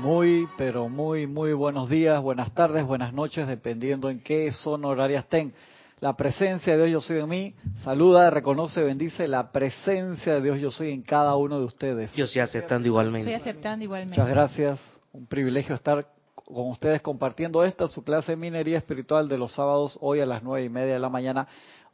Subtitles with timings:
[0.00, 5.18] Muy, pero muy, muy buenos días, buenas tardes, buenas noches, dependiendo en qué zona horaria
[5.18, 5.52] estén.
[6.00, 7.54] La presencia de Dios yo soy en mí,
[7.84, 12.14] saluda, reconoce, bendice la presencia de Dios yo soy en cada uno de ustedes.
[12.14, 13.30] Yo estoy aceptando igualmente.
[13.30, 14.18] Estoy aceptando igualmente.
[14.18, 14.80] Muchas gracias,
[15.12, 19.98] un privilegio estar con ustedes compartiendo esta, su clase de minería espiritual de los sábados,
[20.00, 21.46] hoy a las nueve y media de la mañana,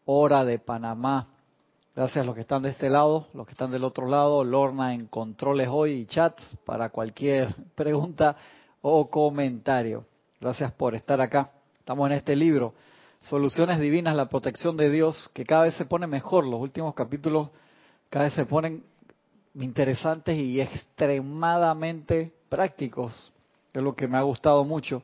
[0.04, 1.26] hora de Panamá.
[1.96, 4.92] Gracias a los que están de este lado, los que están del otro lado, Lorna
[4.92, 8.36] en controles hoy y chats para cualquier pregunta
[8.82, 10.04] o comentario.
[10.38, 11.52] Gracias por estar acá.
[11.78, 12.74] Estamos en este libro,
[13.20, 16.46] Soluciones Divinas, la protección de Dios, que cada vez se pone mejor.
[16.46, 17.48] Los últimos capítulos
[18.10, 18.84] cada vez se ponen
[19.54, 23.32] interesantes y extremadamente prácticos.
[23.72, 25.02] Es lo que me ha gustado mucho.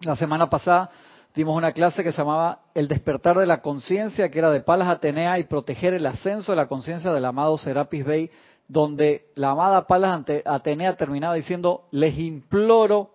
[0.00, 0.90] La semana pasada
[1.38, 4.88] dimos una clase que se llamaba El despertar de la conciencia, que era de Palas
[4.88, 8.30] Atenea y proteger el ascenso de la conciencia del amado Serapis Bey,
[8.66, 13.12] donde la amada Palas Atenea terminaba diciendo, les imploro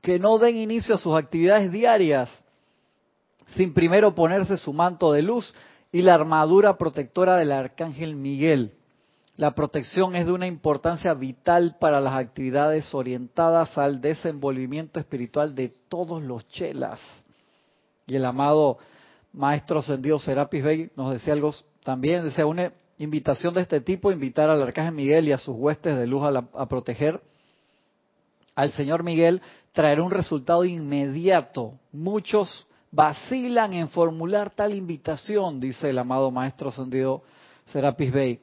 [0.00, 2.30] que no den inicio a sus actividades diarias
[3.54, 5.54] sin primero ponerse su manto de luz
[5.92, 8.72] y la armadura protectora del arcángel Miguel.
[9.36, 15.68] La protección es de una importancia vital para las actividades orientadas al desenvolvimiento espiritual de
[15.90, 16.98] todos los chelas.
[18.08, 18.78] Y el amado
[19.32, 21.50] maestro ascendido Serapis Bey nos decía algo
[21.84, 25.96] también, decía una invitación de este tipo, invitar al arcángel Miguel y a sus huestes
[25.96, 27.20] de luz a, a proteger
[28.54, 29.40] al señor Miguel,
[29.72, 31.74] traer un resultado inmediato.
[31.92, 37.22] Muchos vacilan en formular tal invitación, dice el amado maestro ascendido
[37.72, 38.40] Serapis Bey,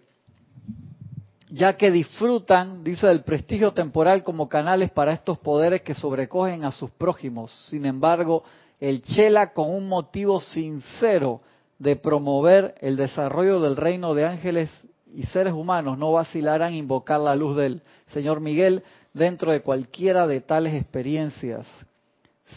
[1.49, 6.71] ya que disfrutan, dice, del prestigio temporal como canales para estos poderes que sobrecogen a
[6.71, 7.51] sus prójimos.
[7.69, 8.43] Sin embargo,
[8.79, 11.41] el Chela con un motivo sincero
[11.79, 14.69] de promover el desarrollo del reino de ángeles
[15.13, 20.41] y seres humanos no vacilarán invocar la luz del Señor Miguel dentro de cualquiera de
[20.41, 21.65] tales experiencias.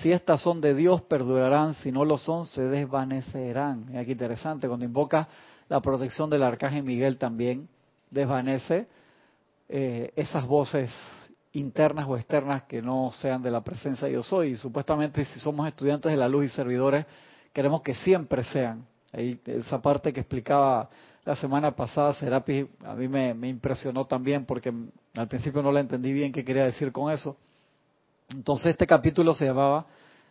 [0.02, 3.86] Si estas son de Dios, perdurarán, si no lo son, se desvanecerán.
[3.90, 5.28] Es aquí interesante, cuando invoca
[5.68, 7.68] la protección del arcángel Miguel también
[8.10, 8.86] desvanece
[9.68, 10.90] eh, esas voces
[11.58, 14.50] internas o externas que no sean de la presencia de yo soy.
[14.50, 17.04] Y supuestamente si somos estudiantes de la luz y servidores,
[17.52, 18.86] queremos que siempre sean.
[19.12, 20.88] Esa parte que explicaba
[21.24, 24.72] la semana pasada Serapis a mí me, me, impresionó también porque
[25.14, 27.36] al principio no la entendí bien qué quería decir con eso.
[28.30, 29.86] Entonces este capítulo se llamaba,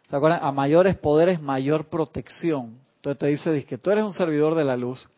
[0.10, 0.40] ¿se acuerdan?
[0.44, 2.80] A mayores poderes, mayor protección.
[2.98, 5.10] Entonces te dice, dice que tú eres un servidor de la luz,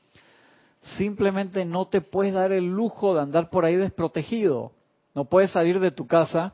[0.97, 4.71] simplemente no te puedes dar el lujo de andar por ahí desprotegido.
[5.13, 6.53] No puedes salir de tu casa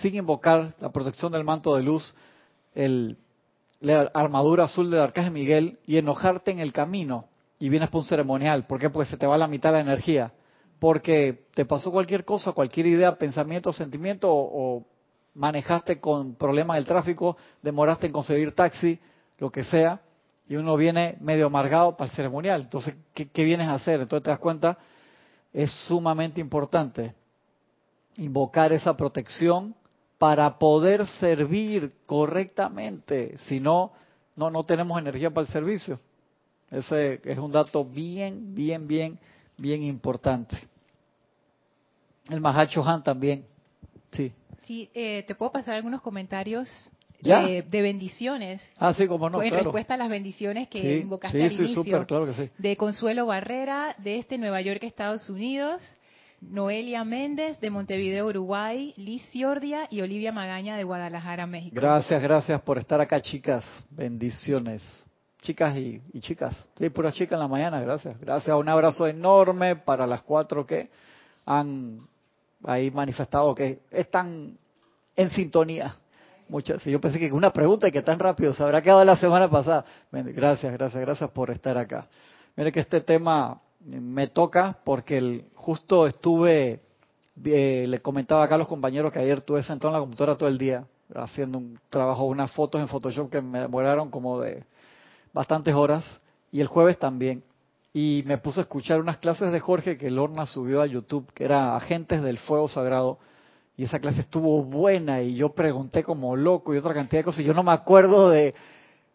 [0.00, 2.14] sin invocar la protección del manto de luz,
[2.74, 3.16] el,
[3.80, 7.26] la armadura azul del arcángel Miguel y enojarte en el camino
[7.58, 8.66] y vienes por un ceremonial.
[8.66, 8.90] ¿Por qué?
[8.90, 10.32] Porque se te va la mitad de la energía.
[10.78, 14.84] Porque te pasó cualquier cosa, cualquier idea, pensamiento, sentimiento o,
[15.34, 18.98] manejaste con problemas del tráfico, demoraste en conseguir taxi,
[19.38, 20.00] lo que sea,
[20.48, 22.62] y uno viene medio amargado para el ceremonial.
[22.62, 24.00] Entonces, ¿qué, ¿qué, vienes a hacer?
[24.00, 24.78] Entonces te das cuenta,
[25.52, 27.14] es sumamente importante
[28.18, 29.74] invocar esa protección
[30.18, 33.36] para poder servir correctamente.
[33.48, 33.92] Si no,
[34.34, 35.98] no, no tenemos energía para el servicio.
[36.70, 39.18] Ese es un dato bien, bien, bien,
[39.56, 40.56] bien importante.
[42.28, 43.44] El Mahacho Han también,
[44.10, 44.32] sí.
[44.64, 46.68] Sí, eh, te puedo pasar algunos comentarios
[47.20, 48.68] de, de, bendiciones.
[48.78, 49.64] Ah, sí, como no, En claro.
[49.64, 51.84] respuesta a las bendiciones que sí, invocaste sí, al sí, inicio.
[51.84, 52.50] Super, claro que sí.
[52.58, 55.82] De Consuelo Barrera, de este Nueva York, Estados Unidos.
[56.40, 58.94] Noelia Méndez, de Montevideo, Uruguay.
[58.96, 61.74] Liz Ciordia y Olivia Magaña, de Guadalajara, México.
[61.74, 63.64] Gracias, gracias por estar acá, chicas.
[63.90, 64.82] Bendiciones.
[65.42, 66.54] Chicas y, chicas.
[66.76, 68.18] Sí, pura chica en la mañana, gracias.
[68.18, 68.56] Gracias.
[68.56, 70.90] Un abrazo enorme para las cuatro que
[71.44, 72.00] han
[72.64, 74.58] ahí manifestado que están
[75.14, 75.94] en sintonía.
[76.48, 79.50] Muchas, yo pensé que una pregunta y que tan rápido se habrá quedado la semana
[79.50, 79.84] pasada.
[80.12, 82.06] Gracias, gracias, gracias por estar acá.
[82.56, 86.80] Mire que este tema me toca porque el, justo estuve,
[87.44, 90.48] eh, le comentaba acá a los compañeros que ayer estuve sentado en la computadora todo
[90.48, 90.84] el día
[91.14, 94.64] haciendo un trabajo, unas fotos en Photoshop que me demoraron como de
[95.32, 96.20] bastantes horas
[96.50, 97.44] y el jueves también.
[97.92, 101.44] Y me puse a escuchar unas clases de Jorge que Lorna subió a YouTube, que
[101.44, 103.18] era Agentes del Fuego Sagrado
[103.76, 107.40] y esa clase estuvo buena y yo pregunté como loco y otra cantidad de cosas.
[107.40, 108.54] Y yo no me acuerdo de,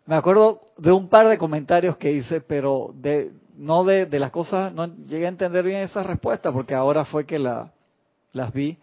[0.05, 4.73] me acuerdo de un par de comentarios que hice, pero de no de, las cosas,
[4.73, 7.71] no llegué a entender bien esas respuestas porque ahora fue que la,
[8.33, 8.79] las vi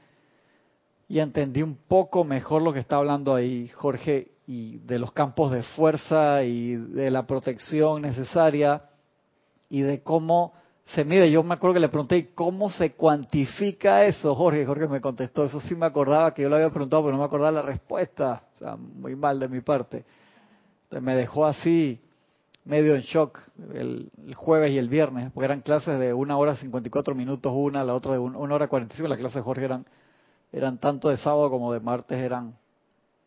[1.08, 5.50] y entendí un poco mejor lo que está hablando ahí Jorge y de los campos
[5.50, 8.84] de fuerza y de la protección necesaria
[9.68, 10.52] y de cómo
[10.94, 11.30] se mide.
[11.30, 14.64] Yo me acuerdo que le pregunté, ¿cómo se cuantifica eso, Jorge?
[14.64, 17.26] Jorge me contestó, eso sí me acordaba que yo le había preguntado, pero no me
[17.26, 18.44] acordaba la respuesta.
[18.54, 20.04] O sea, muy mal de mi parte.
[20.90, 22.00] Me dejó así,
[22.64, 23.40] medio en shock,
[23.75, 27.94] el, jueves y el viernes, porque eran clases de una hora 54 minutos una, la
[27.94, 29.87] otra de una hora 45, las clases de Jorge eran,
[30.52, 32.55] eran tanto de sábado como de martes, eran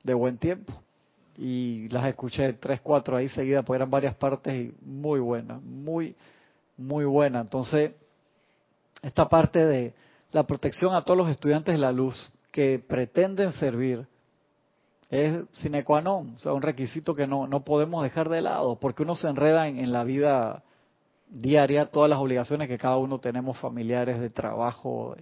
[0.04, 0.74] de buen tiempo.
[1.38, 6.16] Y las escuché tres, cuatro ahí seguidas, porque eran varias partes y muy buenas, muy
[6.82, 7.40] muy buena.
[7.42, 7.92] Entonces,
[9.02, 9.94] esta parte de
[10.32, 14.06] la protección a todos los estudiantes de la luz que pretenden servir
[15.12, 18.80] es sine qua non, o sea, un requisito que no, no podemos dejar de lado,
[18.80, 20.64] porque uno se enreda en, la vida
[21.28, 25.18] diaria, todas las obligaciones que cada uno tenemos, familiares, de trabajo,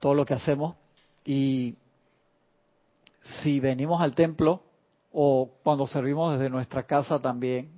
[0.00, 0.74] todo lo que hacemos,
[1.24, 1.76] y
[3.42, 4.60] si venimos al templo
[5.12, 7.70] o cuando servimos desde nuestra casa también,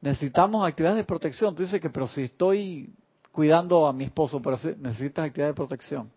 [0.00, 1.54] necesitamos actividades de protección.
[1.54, 2.94] Tú dices que, pero si estoy
[3.30, 6.10] cuidando a mi esposo, pero necesitas actividades de protección.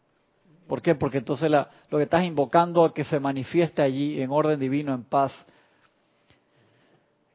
[0.67, 0.95] ¿Por qué?
[0.95, 4.93] Porque entonces la, lo que estás invocando a que se manifieste allí en orden divino,
[4.93, 5.31] en paz,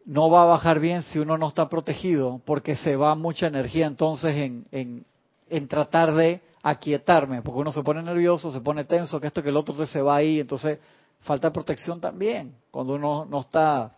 [0.05, 3.87] no va a bajar bien si uno no está protegido, porque se va mucha energía
[3.87, 5.05] entonces en, en,
[5.49, 9.49] en tratar de aquietarme, porque uno se pone nervioso, se pone tenso, que esto que
[9.49, 10.79] el otro se va ahí, entonces
[11.21, 13.97] falta protección también, cuando uno no está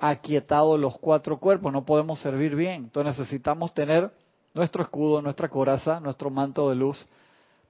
[0.00, 2.84] aquietado los cuatro cuerpos, no podemos servir bien.
[2.84, 4.10] Entonces necesitamos tener
[4.54, 7.06] nuestro escudo, nuestra coraza, nuestro manto de luz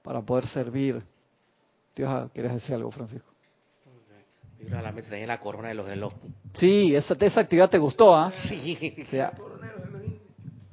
[0.01, 1.03] para poder servir.
[1.95, 3.31] Dios, ¿quieres decir algo, Francisco?
[4.69, 6.33] la mente la corona de los Elohim.
[6.53, 8.31] Sí, esa, esa actividad te gustó, ¿ah?
[8.47, 8.77] Sí.
[9.11, 10.19] la corona de los Elohim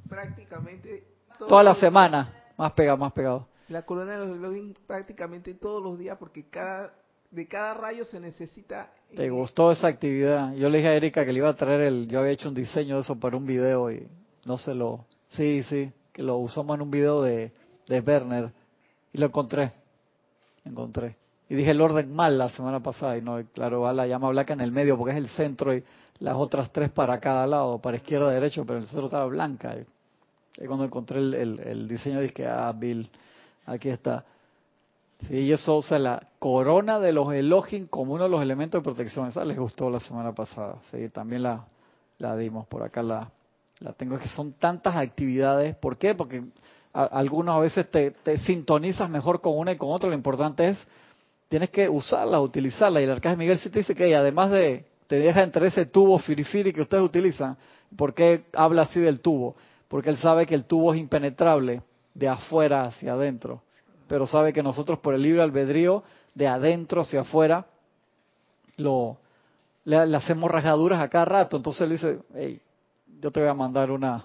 [0.07, 1.03] prácticamente...
[1.39, 3.47] Toda la semana, más pegado, más pegado.
[3.69, 6.93] La corona de los Elohim prácticamente todos los días porque cada
[7.31, 8.91] de cada rayo se necesita.
[9.15, 10.53] ¿Te gustó esa actividad?
[10.55, 12.07] Yo le dije a Erika que le iba a traer el.
[12.07, 14.07] Yo había hecho un diseño de eso para un video y
[14.45, 15.05] no se lo.
[15.29, 17.51] Sí, sí, que lo usamos en un video de,
[17.87, 18.51] de Werner
[19.13, 19.71] y lo encontré.
[20.65, 21.15] Encontré.
[21.49, 24.53] Y dije el orden mal la semana pasada y no, claro, va la llama blanca
[24.53, 25.83] en el medio porque es el centro y
[26.19, 29.75] las otras tres para cada lado, para izquierda, derecho, pero el centro estaba blanca.
[29.77, 33.09] Y, cuando encontré el, el, diseño dije, ah, Bill,
[33.65, 34.25] aquí está.
[35.27, 39.27] Sí, eso usa la corona de los Elohim como uno de los elementos de protección.
[39.27, 40.77] Esa les gustó la semana pasada.
[40.91, 41.65] Sí, también la,
[42.19, 42.67] la dimos.
[42.67, 43.29] Por acá la,
[43.79, 44.15] la tengo.
[44.15, 45.75] Es que son tantas actividades.
[45.75, 46.15] ¿Por qué?
[46.15, 46.43] Porque
[46.93, 50.09] algunas a veces te, sintonizas mejor con una y con otra.
[50.09, 50.87] Lo importante es,
[51.47, 53.01] tienes que usarla, utilizarla.
[53.01, 56.19] Y el arcángel Miguel sí te dice que además de, te deja entre ese tubo
[56.19, 57.57] firifiri que ustedes utilizan.
[57.95, 59.55] ¿Por qué habla así del tubo?
[59.87, 61.81] Porque él sabe que el tubo es impenetrable
[62.13, 63.61] de afuera hacia adentro
[64.09, 66.03] pero sabe que nosotros por el libre albedrío,
[66.33, 67.67] de adentro hacia afuera,
[68.75, 69.17] lo,
[69.85, 71.57] le, hacemos rajaduras a cada rato.
[71.57, 72.59] Entonces él dice, hey,
[73.21, 74.23] yo te voy a mandar una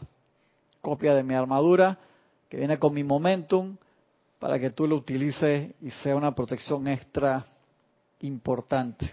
[0.80, 1.98] copia de mi armadura
[2.54, 3.76] que viene con mi momentum
[4.38, 7.44] para que tú lo utilices y sea una protección extra
[8.20, 9.10] importante.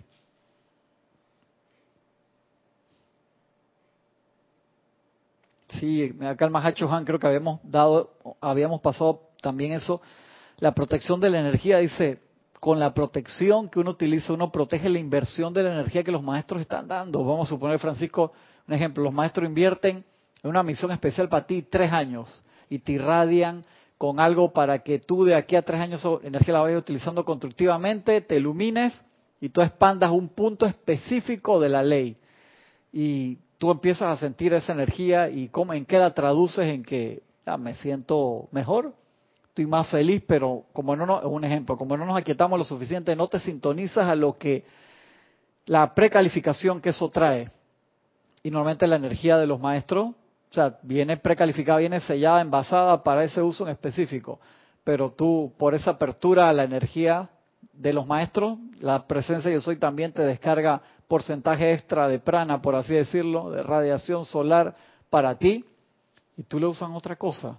[5.70, 10.00] Sí, acá el Mahacho Han creo que habíamos dado, habíamos pasado también eso
[10.60, 12.22] la protección de la energía dice,
[12.60, 16.22] con la protección que uno utiliza, uno protege la inversión de la energía que los
[16.22, 17.26] maestros están dando.
[17.26, 18.34] Vamos a suponer, Francisco,
[18.68, 20.06] un ejemplo, los maestros invierten
[20.44, 23.66] en una misión especial para ti tres años y te irradian
[23.98, 28.22] con algo para que tú de aquí a tres años energía la vayas utilizando constructivamente,
[28.22, 28.94] te ilumines
[29.42, 32.16] y tú expandas un punto específico de la ley.
[32.94, 37.24] Y tú empiezas a sentir esa energía y cómo, en qué la traduces en que
[37.46, 38.96] ya, me siento mejor,
[39.50, 43.28] estoy más feliz, pero como no, un ejemplo, como no nos aquietamos lo suficiente, no
[43.28, 44.64] te sintonizas a lo que
[45.66, 47.50] la precalificación que eso trae.
[48.44, 50.16] Y normalmente la energía de los maestros,
[50.52, 54.42] o sea, viene precalificada, viene sellada, envasada para ese uso en específico.
[54.84, 57.30] Pero tú, por esa apertura a la energía
[57.72, 62.76] de los maestros, la presencia yo soy también te descarga porcentaje extra de prana, por
[62.76, 64.76] así decirlo, de radiación solar
[65.10, 65.66] para ti,
[66.36, 67.58] y tú le usas otra cosa.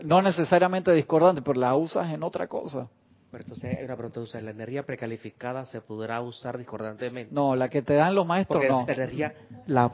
[0.00, 2.88] No necesariamente discordante, pero la usas en otra cosa.
[3.30, 7.34] Pero entonces hay una pregunta, ¿la energía precalificada se podrá usar discordantemente?
[7.34, 8.84] No, la que te dan los maestros no.
[8.86, 9.34] La energía,
[9.66, 9.92] la,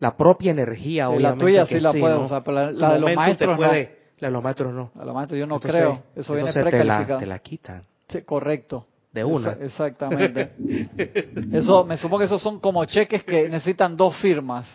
[0.00, 1.44] la propia energía, sí, obviamente.
[1.44, 3.90] La tuya sí la puedes usar, pero la, de los maestros puede, no.
[4.18, 4.90] La de los maestros no.
[4.94, 7.06] La de los maestros yo no creo, eso viene precalificado.
[7.06, 7.82] Te la, te la quitan.
[8.08, 8.86] Sí, correcto.
[9.12, 9.56] De una.
[9.60, 10.52] exactamente.
[11.52, 14.66] eso, me supongo que esos son como cheques que necesitan dos firmas.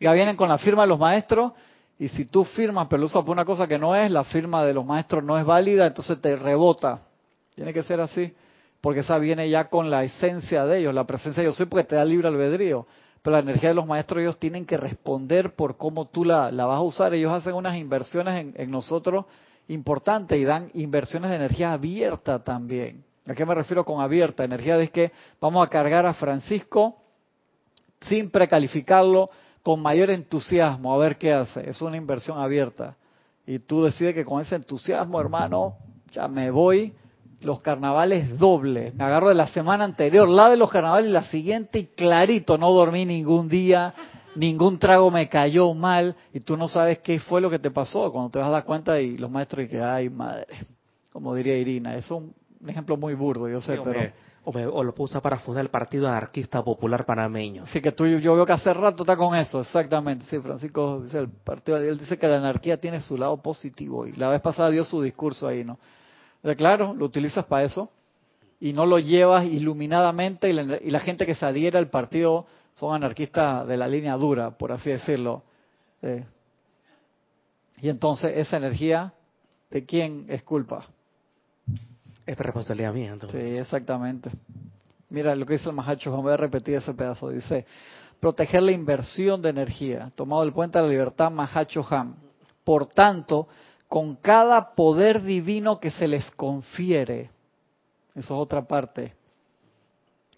[0.00, 1.52] Ya vienen con la firma de los maestros
[1.98, 4.64] y si tú firmas pero lo usas por una cosa que no es, la firma
[4.64, 7.02] de los maestros no es válida, entonces te rebota.
[7.54, 8.32] Tiene que ser así,
[8.80, 11.84] porque esa viene ya con la esencia de ellos, la presencia de yo soy porque
[11.84, 12.86] te da libre albedrío.
[13.22, 16.66] Pero la energía de los maestros ellos tienen que responder por cómo tú la, la
[16.66, 17.14] vas a usar.
[17.14, 19.26] Ellos hacen unas inversiones en, en nosotros
[19.68, 23.04] importantes y dan inversiones de energía abierta también.
[23.26, 24.42] ¿A qué me refiero con abierta?
[24.44, 26.96] Energía de que vamos a cargar a Francisco
[28.08, 29.30] sin precalificarlo,
[29.62, 31.68] con mayor entusiasmo, a ver qué hace.
[31.68, 32.96] Es una inversión abierta.
[33.46, 35.76] Y tú decides que con ese entusiasmo, hermano,
[36.10, 36.92] ya me voy.
[37.42, 38.92] Los carnavales doble.
[38.96, 42.56] Me agarro de la semana anterior, la de los carnavales y la siguiente y clarito,
[42.56, 43.92] no dormí ningún día,
[44.34, 48.10] ningún trago me cayó mal y tú no sabes qué fue lo que te pasó
[48.12, 50.46] cuando te vas a dar cuenta y los maestros y que, ay madre,
[51.12, 52.34] como diría Irina, es un
[52.66, 53.90] ejemplo muy burdo, yo sé, Sí, pero...
[53.90, 57.64] hombre, hombre, o lo puedo usar para fundar el Partido Anarquista Popular Panameño.
[57.64, 60.24] Así que tú, yo veo que hace rato está con eso, exactamente.
[60.28, 64.12] Sí, Francisco dice el partido, él dice que la anarquía tiene su lado positivo y
[64.12, 65.78] la vez pasada dio su discurso ahí, ¿no?
[66.42, 67.88] Pero claro, lo utilizas para eso
[68.60, 72.46] y no lo llevas iluminadamente y la, y la gente que se adhiere al partido
[72.74, 75.42] son anarquistas de la línea dura, por así decirlo.
[76.02, 76.24] Eh,
[77.80, 79.12] y entonces esa energía,
[79.70, 80.86] ¿de quién es culpa?
[82.26, 83.58] Es responsabilidad mía, Sí, entonces.
[83.60, 84.30] exactamente.
[85.10, 87.28] Mira lo que dice el Mahacho, voy a repetir ese pedazo.
[87.28, 87.66] Dice,
[88.20, 92.14] proteger la inversión de energía, tomado el puente de la libertad Mahacho Ham.
[92.64, 93.48] Por tanto,
[93.92, 97.30] con cada poder divino que se les confiere,
[98.14, 99.14] eso es otra parte,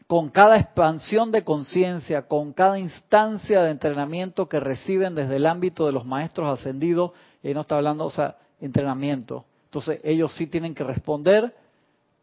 [0.09, 5.87] con cada expansión de conciencia, con cada instancia de entrenamiento que reciben desde el ámbito
[5.87, 7.13] de los maestros ascendidos,
[7.45, 9.45] y ahí no está hablando, o sea, entrenamiento.
[9.67, 11.55] Entonces, ellos sí tienen que responder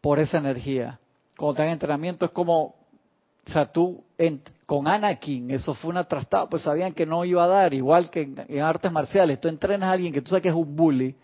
[0.02, 1.00] por esa energía.
[1.38, 4.04] Cuando te dan entrenamiento es como, o sea, tú
[4.72, 8.22] con Anakin, eso fue una trastada, pues sabían que no iba a dar, igual que
[8.22, 11.14] en, artes marciales, tú entrenas a alguien que tú sabes que es un bully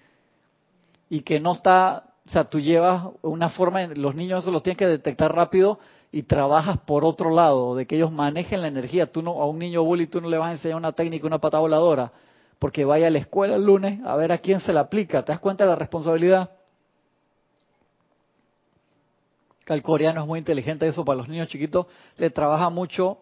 [1.08, 4.76] y que no está, o sea, tú llevas una forma, los niños eso los tienes
[4.76, 5.78] que detectar rápido
[6.12, 9.10] y trabajas por otro lado, de que ellos manejen la energía.
[9.10, 11.38] Tú no, a un niño bully tú no le vas a enseñar una técnica, una
[11.38, 12.12] patada voladora,
[12.58, 15.24] porque vaya a la escuela el lunes a ver a quién se la aplica.
[15.24, 16.50] ¿Te das cuenta de la responsabilidad?
[19.74, 21.86] el coreano es muy inteligente eso para los niños chiquitos,
[22.16, 23.18] le trabaja mucho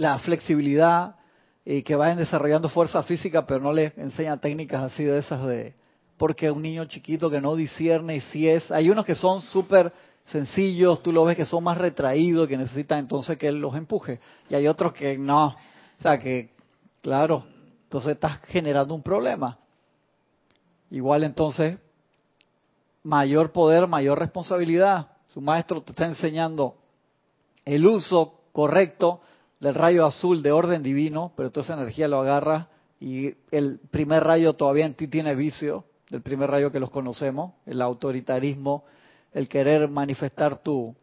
[0.00, 1.16] la flexibilidad
[1.62, 5.74] y que vayan desarrollando fuerza física, pero no les enseña técnicas así de esas de
[6.16, 9.92] porque un niño chiquito que no discierne y si es, hay unos que son súper
[10.32, 14.20] sencillos, tú lo ves que son más retraídos, que necesitan entonces que él los empuje,
[14.48, 16.48] y hay otros que no, o sea que,
[17.02, 17.44] claro,
[17.82, 19.58] entonces estás generando un problema.
[20.90, 21.76] Igual entonces,
[23.02, 25.08] mayor poder, mayor responsabilidad.
[25.26, 26.76] Su maestro te está enseñando
[27.64, 29.20] el uso correcto
[29.60, 34.24] del rayo azul de orden divino, pero toda esa energía lo agarra y el primer
[34.24, 38.84] rayo todavía en ti tiene vicio, del primer rayo que los conocemos, el autoritarismo,
[39.32, 40.94] el querer manifestar tu,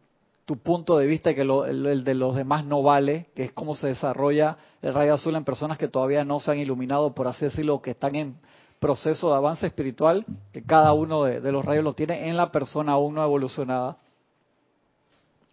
[0.44, 3.52] tu punto de vista que lo- el, el de los demás no vale, que es
[3.52, 7.26] cómo se desarrolla el rayo azul en personas que todavía no se han iluminado, por
[7.26, 8.36] así decirlo, que están en
[8.78, 12.52] proceso de avance espiritual, que cada uno de, de los rayos lo tiene en la
[12.52, 13.96] persona aún no evolucionada.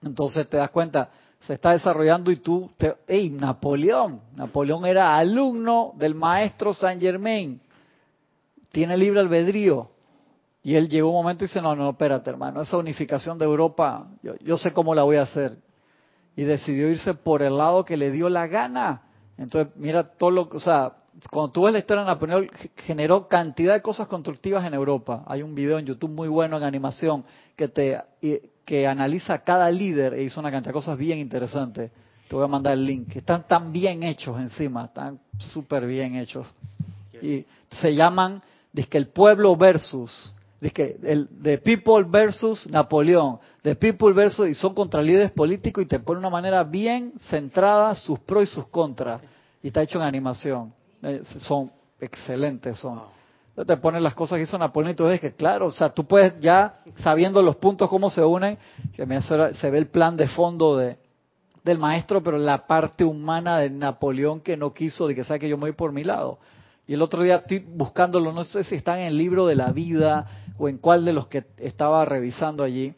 [0.04, 1.10] Entonces te das cuenta,
[1.46, 4.22] se está desarrollando y tú, te, ¡Ey, Napoleón!
[4.36, 7.62] Napoleón era alumno del maestro Saint Germain,
[8.72, 9.90] tiene libre albedrío.
[10.64, 14.08] Y él llegó un momento y dice, no, no, espérate hermano, esa unificación de Europa,
[14.24, 15.58] yo, yo sé cómo la voy a hacer.
[16.36, 19.04] Y decidió irse por el lado que le dio la gana.
[19.38, 20.94] Entonces, mira todo lo que, o sea,
[21.32, 25.24] cuando tú ves la historia de Napoleón, generó cantidad de cosas constructivas en Europa.
[25.28, 27.24] Hay un video en YouTube muy bueno en animación
[27.56, 28.02] que te
[28.66, 31.92] que analiza cada líder e hizo una cantidad de cosas bien interesantes.
[32.28, 33.16] Te voy a mandar el link.
[33.16, 36.48] Están tan bien hechos encima, están súper bien hechos.
[37.22, 37.46] Y
[37.80, 38.42] se llaman,
[38.90, 40.34] que el pueblo versus,
[40.74, 45.88] que el the people versus Napoleón, the people versus, y son contra líderes políticos y
[45.88, 49.22] te pone una manera bien centrada sus pros y sus contras.
[49.62, 50.74] Y está hecho en animación.
[51.04, 53.15] Eh, Son excelentes, son.
[53.56, 56.06] Te ponen las cosas que hizo Napoleón y tú ves que, claro, o sea, tú
[56.06, 58.58] puedes ya, sabiendo los puntos, cómo se unen,
[58.94, 60.98] que me hace- se ve el plan de fondo de,
[61.64, 65.48] del maestro, pero la parte humana de Napoleón que no quiso, de que sabe que
[65.50, 66.38] yo me voy por mi lado.
[66.86, 69.72] Y el otro día estoy buscándolo, no sé si está en el libro de la
[69.72, 72.94] vida o en cuál de los que estaba revisando allí.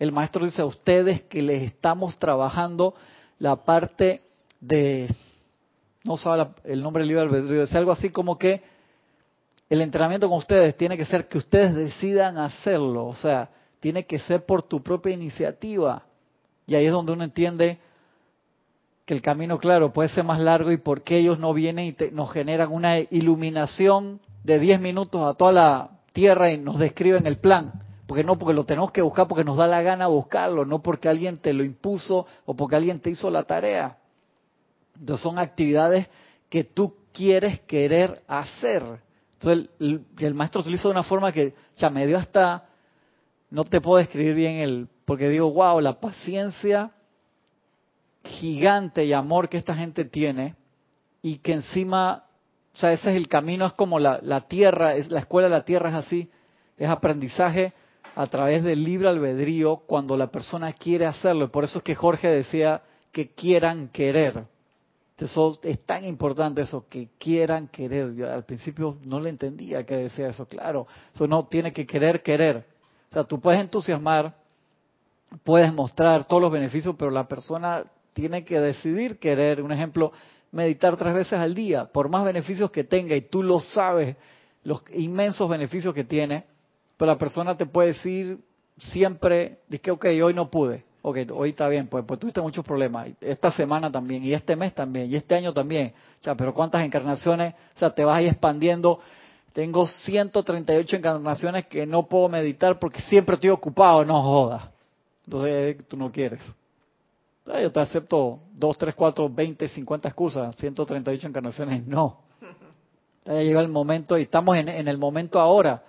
[0.00, 2.94] El maestro dice a ustedes que les estamos trabajando
[3.38, 4.22] la parte
[4.60, 5.08] de,
[6.02, 8.62] no sabe el nombre del libro albedrío, es algo así como que
[9.70, 13.48] el entrenamiento con ustedes tiene que ser que ustedes decidan hacerlo, o sea,
[13.78, 16.02] tiene que ser por tu propia iniciativa.
[16.66, 17.78] Y ahí es donde uno entiende
[19.06, 21.92] que el camino, claro, puede ser más largo y por qué ellos no vienen y
[21.92, 27.26] te- nos generan una iluminación de 10 minutos a toda la tierra y nos describen
[27.26, 27.72] el plan.
[28.06, 31.08] Porque no, porque lo tenemos que buscar porque nos da la gana buscarlo, no porque
[31.08, 33.98] alguien te lo impuso o porque alguien te hizo la tarea.
[34.98, 36.08] Entonces son actividades
[36.48, 38.82] que tú quieres querer hacer.
[39.40, 39.70] Entonces
[40.18, 42.64] el, maestro utiliza de una forma que ya me dio hasta,
[43.50, 46.90] no te puedo describir bien el, porque digo, wow, la paciencia
[48.22, 50.56] gigante y amor que esta gente tiene
[51.22, 52.24] y que encima,
[52.74, 55.54] o sea, ese es el camino, es como la, la tierra, es, la escuela de
[55.54, 56.30] la tierra es así,
[56.76, 57.72] es aprendizaje
[58.16, 61.46] a través del libre albedrío cuando la persona quiere hacerlo.
[61.46, 62.82] Y por eso es que Jorge decía
[63.12, 64.44] que quieran querer.
[65.20, 68.14] Eso es tan importante eso, que quieran querer.
[68.14, 70.86] Yo al principio no le entendía que decía eso, claro.
[71.14, 72.64] Eso no tiene que querer querer.
[73.10, 74.34] O sea, tú puedes entusiasmar,
[75.44, 77.84] puedes mostrar todos los beneficios, pero la persona
[78.14, 79.60] tiene que decidir querer.
[79.60, 80.12] Un ejemplo,
[80.52, 84.16] meditar tres veces al día, por más beneficios que tenga, y tú lo sabes,
[84.64, 86.44] los inmensos beneficios que tiene,
[86.96, 88.38] pero la persona te puede decir
[88.78, 93.08] siempre, dice ok, hoy no pude, ok, hoy está bien, pues, pues tuviste muchos problemas,
[93.20, 96.84] esta semana también, y este mes también, y este año también, o sea, pero cuántas
[96.84, 99.00] encarnaciones, o sea, te vas ahí expandiendo,
[99.52, 104.68] tengo 138 encarnaciones que no puedo meditar porque siempre estoy ocupado, no jodas,
[105.24, 106.40] entonces tú no quieres.
[107.46, 112.18] Yo te acepto 2, 3, 4, 20, 50 excusas, 138 encarnaciones, no.
[113.24, 115.82] Ya llega el momento y estamos en, en el momento ahora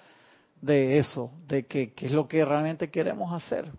[0.61, 3.71] de eso, de que, es lo que realmente queremos hacer.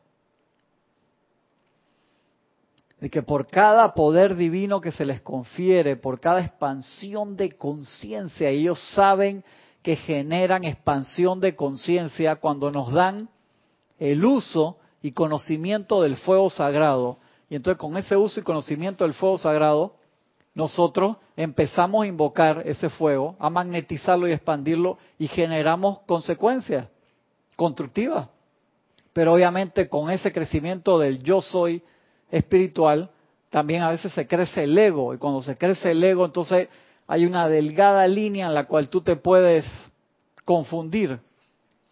[3.03, 8.49] De que por cada poder divino que se les confiere, por cada expansión de conciencia,
[8.49, 9.43] ellos saben
[9.83, 13.29] que generan expansión de conciencia cuando nos dan
[13.99, 17.19] el uso y conocimiento del fuego sagrado.
[17.51, 19.97] Y entonces con ese uso y conocimiento del fuego sagrado,
[20.55, 26.87] nosotros empezamos a invocar ese fuego, a magnetizarlo y expandirlo y generamos consecuencias
[27.57, 28.29] constructivas.
[29.13, 31.83] Pero obviamente con ese crecimiento del yo soy
[32.33, 33.11] espiritual,
[33.51, 36.69] también a veces se crece el ego y cuando se crece el ego entonces
[37.07, 39.65] hay una delgada línea en la cual tú te puedes
[40.45, 41.21] confundir.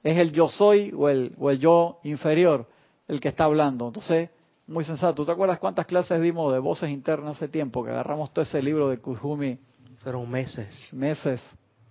[0.02, 2.66] Es el yo soy o el, o el yo inferior
[3.06, 3.86] el que está hablando.
[3.86, 4.30] Entonces
[4.66, 5.14] muy sensato.
[5.14, 7.84] ¿Tú te acuerdas cuántas clases dimos de voces internas hace tiempo?
[7.84, 9.58] Que agarramos todo ese libro de Kujumi.
[9.98, 10.88] Fueron meses.
[10.92, 11.40] Meses,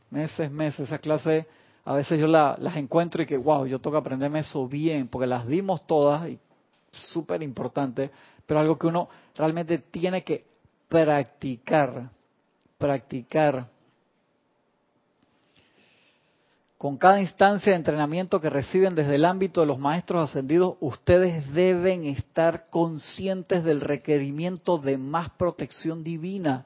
[0.10, 0.88] meses, meses.
[0.88, 1.46] Esa clase
[1.84, 5.28] a veces yo las encuentro y que, wow, yo tengo que aprenderme eso bien, porque
[5.28, 6.40] las dimos todas y
[6.92, 8.12] súper importante,
[8.50, 10.44] pero algo que uno realmente tiene que
[10.88, 12.10] practicar,
[12.80, 13.68] practicar
[16.76, 21.54] con cada instancia de entrenamiento que reciben desde el ámbito de los maestros ascendidos, ustedes
[21.54, 26.66] deben estar conscientes del requerimiento de más protección divina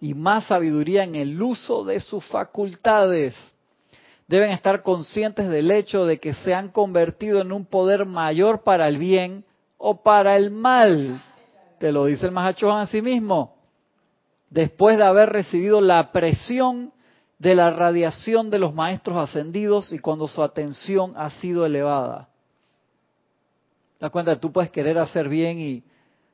[0.00, 3.36] y más sabiduría en el uso de sus facultades.
[4.26, 8.88] Deben estar conscientes del hecho de que se han convertido en un poder mayor para
[8.88, 9.44] el bien
[9.84, 11.20] o para el mal.
[11.78, 13.56] Te lo dice el Mahacho a sí mismo.
[14.48, 16.92] Después de haber recibido la presión
[17.40, 22.28] de la radiación de los maestros ascendidos y cuando su atención ha sido elevada.
[23.98, 24.38] ¿Te das cuenta?
[24.38, 25.82] Tú puedes querer hacer bien y,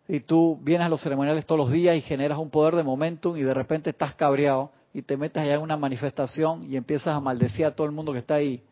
[0.06, 3.34] y tú vienes a los ceremoniales todos los días y generas un poder de momentum
[3.38, 7.20] y de repente estás cabreado y te metes allá en una manifestación y empiezas a
[7.20, 8.62] maldecir a todo el mundo que está ahí.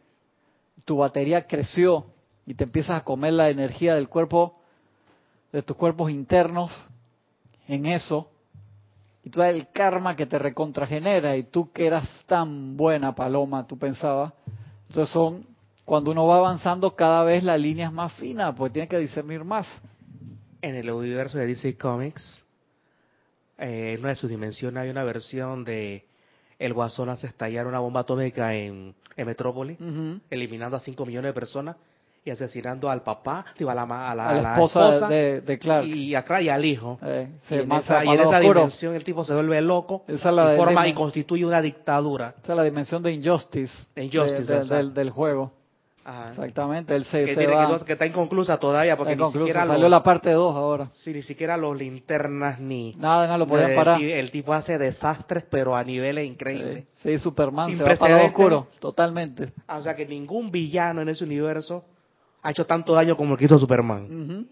[0.85, 2.05] Tu batería creció
[2.45, 4.61] y te empiezas a comer la energía del cuerpo,
[5.57, 6.71] de tus cuerpos internos
[7.67, 8.31] en eso
[9.25, 13.79] y todo el karma que te recontragenera y tú que eras tan buena paloma, tú
[13.79, 14.35] pensabas.
[14.87, 15.47] Entonces son,
[15.87, 19.45] cuando uno va avanzando cada vez la línea es más fina, porque tiene que discernir
[19.45, 19.67] más.
[20.61, 22.45] En el universo de DC Comics,
[23.57, 26.05] eh, en una de sus dimensiones hay una versión de
[26.59, 29.79] el Guasón hace estallar una bomba atómica en, en Metrópoli,
[30.29, 31.77] eliminando a 5 millones de personas
[32.27, 35.87] y asesinando al papá, a la, a la, esposa, de, de, Clark.
[35.87, 36.99] Y, a Clark y al hijo.
[37.01, 40.55] Eh, y, en esa, y, en esa, dimensión el tipo se vuelve loco esa la
[40.55, 42.35] y, forma, y constituye una dictadura.
[42.43, 45.53] Esa es la dimensión de Injustice, Injustice del, del, juego.
[46.31, 50.03] Exactamente, él se, que, se va, que, está inconclusa todavía porque ni siquiera salió la
[50.03, 50.89] parte 2 ahora.
[50.95, 54.03] Sí, ni siquiera los linternas ni nada, no lo podían parar.
[54.03, 56.87] El tipo hace desastres pero a niveles increíbles.
[56.93, 59.53] Sí, Superman se va para oscuro, totalmente.
[59.69, 61.85] O sea que ningún villano en ese universo
[62.47, 64.47] ha hecho tanto daño como el que hizo Superman.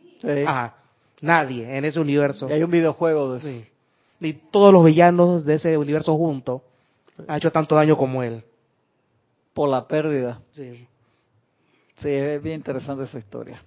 [1.20, 2.48] Nadie en ese universo.
[2.48, 3.46] Y hay un videojuego de eso.
[3.46, 3.64] Sí.
[4.20, 6.62] Y todos los villanos de ese universo juntos
[7.28, 8.42] ha hecho tanto daño como él.
[9.52, 10.40] Por la pérdida.
[10.50, 10.88] Sí.
[11.96, 13.62] Sí, es bien interesante esa historia.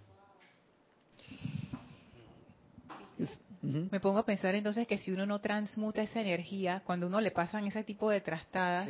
[3.62, 7.32] Me pongo a pensar entonces que si uno no transmuta esa energía, cuando uno le
[7.32, 8.90] pasan ese tipo de trastadas,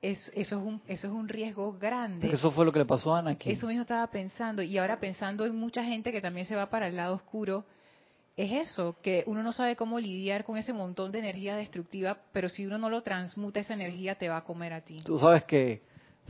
[0.00, 2.30] eso, es un, eso es un riesgo grande.
[2.32, 4.62] Eso fue lo que le pasó a Ana Eso mismo estaba pensando.
[4.62, 7.64] Y ahora pensando en mucha gente que también se va para el lado oscuro,
[8.36, 12.48] es eso, que uno no sabe cómo lidiar con ese montón de energía destructiva, pero
[12.48, 15.02] si uno no lo transmuta, esa energía te va a comer a ti.
[15.04, 15.82] Tú sabes que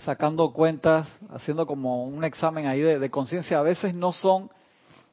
[0.04, 4.50] sacando cuentas, haciendo como un examen ahí de, conciencia, a veces no son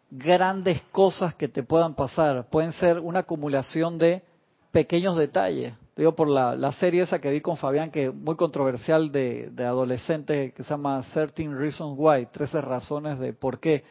[0.10, 4.24] grandes cosas que te puedan pasar, pueden ser una acumulación de
[4.72, 5.74] pequeños detalles.
[5.96, 9.64] Digo, por la, serie esa que vi con Fabián, que es muy controversial de, de
[9.64, 13.84] adolescentes, que se llama 13 Reasons Why, 13 razones de por qué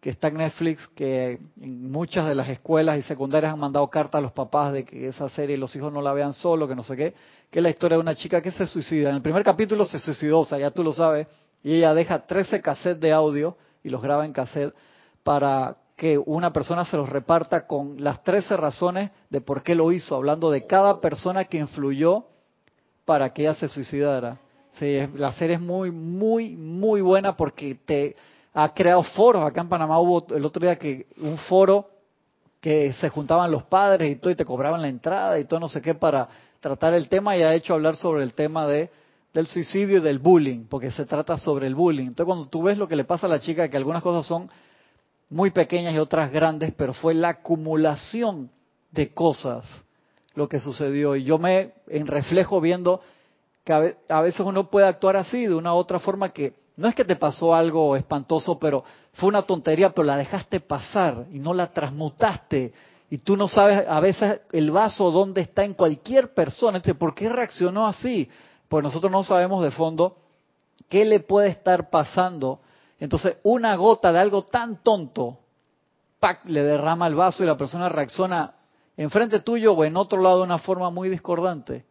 [0.00, 4.18] que está en Netflix, que en muchas de las escuelas y secundarias han mandado cartas
[4.18, 6.82] a los papás de que esa serie los hijos no la vean solo, que no
[6.82, 7.14] sé qué,
[7.50, 9.10] que es la historia de una chica que se suicida.
[9.10, 11.26] En el primer capítulo se suicidó, o sea, ya tú lo sabes,
[11.62, 14.74] y ella deja 13 cassettes de audio y los graba en cassette
[15.22, 19.92] para que una persona se los reparta con las 13 razones de por qué lo
[19.92, 22.24] hizo, hablando de cada persona que influyó
[23.04, 24.38] para que ella se suicidara.
[24.78, 28.16] Sí, la serie es muy, muy, muy buena porque te
[28.54, 29.44] ha creado foros.
[29.44, 31.90] Acá en Panamá hubo el otro día que un foro
[32.62, 35.68] que se juntaban los padres y todo y te cobraban la entrada y todo no
[35.68, 38.88] sé qué para tratar el tema y ha hecho hablar sobre el tema de
[39.34, 42.06] del suicidio y del bullying, porque se trata sobre el bullying.
[42.06, 44.48] Entonces cuando tú ves lo que le pasa a la chica, que algunas cosas son
[45.30, 48.50] muy pequeñas y otras grandes, pero fue la acumulación
[48.90, 49.64] de cosas
[50.34, 51.16] lo que sucedió.
[51.16, 53.00] Y yo me en reflejo viendo
[53.64, 56.94] que a veces uno puede actuar así, de una u otra forma que no es
[56.94, 61.52] que te pasó algo espantoso, pero fue una tontería, pero la dejaste pasar y no
[61.52, 62.72] la transmutaste.
[63.10, 66.78] Y tú no sabes a veces el vaso dónde está en cualquier persona.
[66.78, 68.30] Entonces, ¿por qué reaccionó así?
[68.68, 70.16] Pues nosotros no sabemos de fondo
[70.88, 72.60] qué le puede estar pasando.
[73.00, 75.38] Entonces, una gota de algo tan tonto,
[76.44, 78.54] le derrama el vaso y la persona reacciona
[78.96, 81.84] enfrente tuyo o en otro lado de una forma muy discordante.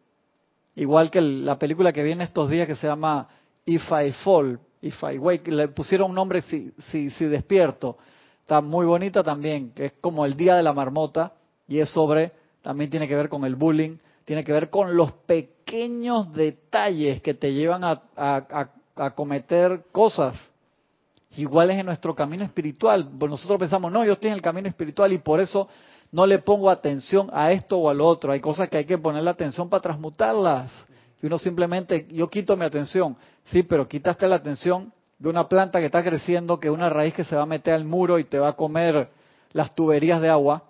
[0.76, 3.28] Igual que la película que viene estos días que se llama
[3.64, 7.98] If I Fall, If I Wake, le pusieron un nombre si, si, si despierto.
[8.42, 11.32] Está muy bonita también, que es como el día de la marmota
[11.66, 15.12] y es sobre, también tiene que ver con el bullying, tiene que ver con los
[15.12, 20.36] pequeños detalles que te llevan a, a, a, cometer cosas
[21.36, 23.08] iguales en nuestro camino espiritual.
[23.18, 25.68] Pues nosotros pensamos, no, yo estoy en el camino espiritual y por eso
[26.12, 28.32] no le pongo atención a esto o al otro.
[28.32, 30.70] Hay cosas que hay que ponerle atención para transmutarlas.
[31.22, 33.16] Y uno simplemente, yo quito mi atención.
[33.44, 37.14] Sí, pero quitaste la atención de una planta que está creciendo, que es una raíz
[37.14, 39.10] que se va a meter al muro y te va a comer
[39.52, 40.64] las tuberías de agua.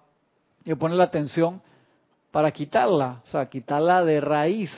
[0.65, 1.63] Y poner la atención
[2.31, 4.71] para quitarla, o sea, quitarla de raíz.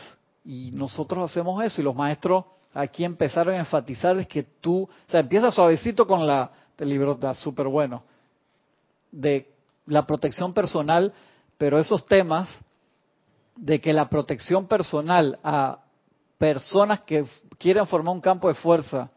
[0.44, 5.10] Y nosotros hacemos eso y los maestros aquí empezaron a enfatizar es que tú, o
[5.10, 8.02] sea, empieza suavecito con la, el libro está súper bueno,
[9.10, 9.48] de
[9.86, 11.12] la protección personal,
[11.58, 12.48] pero esos temas
[13.56, 15.78] de que la protección personal a
[16.38, 17.24] personas que
[17.58, 19.10] quieren formar un campo de fuerza,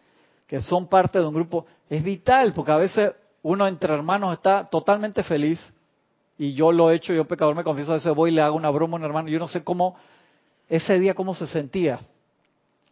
[0.46, 4.66] que son parte de un grupo, es vital, porque a veces uno entre hermanos está
[4.66, 5.60] totalmente feliz,
[6.38, 8.58] y yo lo he hecho, yo pecador me confieso, a veces voy y le hago
[8.58, 9.96] una broma a un hermano, yo no sé cómo,
[10.68, 12.00] ese día cómo se sentía.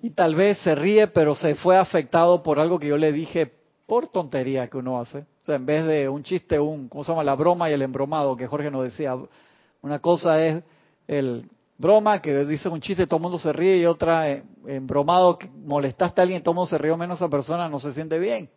[0.04, 3.50] Y tal vez se ríe, pero se fue afectado por algo que yo le dije
[3.88, 5.20] por tontería que uno hace.
[5.20, 7.24] O sea, en vez de un chiste, un, ¿cómo se llama?
[7.24, 9.16] La broma y el embromado, que Jorge nos decía.
[9.82, 10.62] Una cosa es
[11.08, 14.44] el broma, que dice un chiste, todo el mundo se ríe, y otra eh,
[14.82, 17.94] bromado, que molestaste a alguien, todo el mundo se ríe, menos esa persona no se
[17.94, 18.50] siente bien.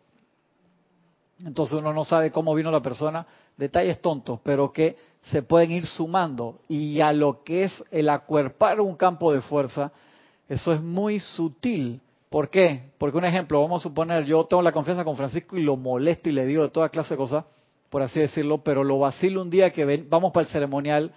[1.44, 3.24] Entonces uno no sabe cómo vino la persona,
[3.56, 6.58] detalles tontos, pero que se pueden ir sumando.
[6.66, 9.92] Y a lo que es el acuerpar un campo de fuerza,
[10.48, 12.00] eso es muy sutil.
[12.30, 12.90] ¿Por qué?
[12.98, 16.28] Porque un ejemplo, vamos a suponer, yo tengo la confianza con Francisco y lo molesto
[16.28, 17.44] y le digo de toda clase de cosas,
[17.90, 21.12] por así decirlo, pero lo vacilo un día que ven, vamos para el ceremonial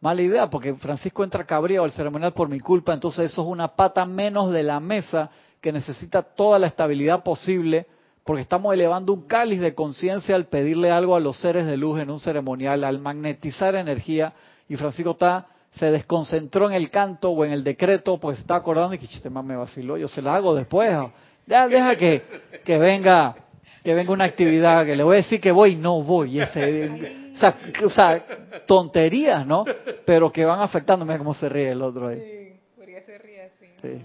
[0.00, 3.68] Mala idea, porque Francisco entra cabrío al ceremonial por mi culpa, entonces eso es una
[3.68, 7.86] pata menos de la mesa que necesita toda la estabilidad posible,
[8.24, 12.00] porque estamos elevando un cáliz de conciencia al pedirle algo a los seres de luz
[12.00, 14.32] en un ceremonial, al magnetizar energía,
[14.70, 18.94] y Francisco está se desconcentró en el canto o en el decreto, pues está acordando
[18.94, 20.90] y que chiste más me vaciló, yo se la hago después.
[21.46, 22.22] Ya deja que,
[22.64, 23.36] que venga
[23.82, 26.40] que venga una actividad que le voy a decir que voy, no voy.
[26.40, 27.32] Ese,
[27.84, 28.24] o sea,
[28.66, 29.64] tonterías, ¿no?
[30.04, 31.04] Pero que van afectando.
[31.04, 32.18] Mira cómo se ríe el otro ahí.
[32.18, 34.04] Sí, porque se ríe así.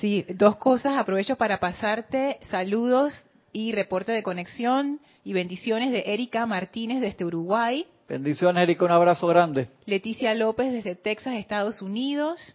[0.00, 0.26] Sí.
[0.34, 0.98] dos cosas.
[0.98, 7.86] Aprovecho para pasarte saludos y reporte de conexión y bendiciones de Erika Martínez desde Uruguay.
[8.08, 9.68] Bendiciones, Erika, un abrazo grande.
[9.86, 12.54] Leticia López desde Texas, Estados Unidos.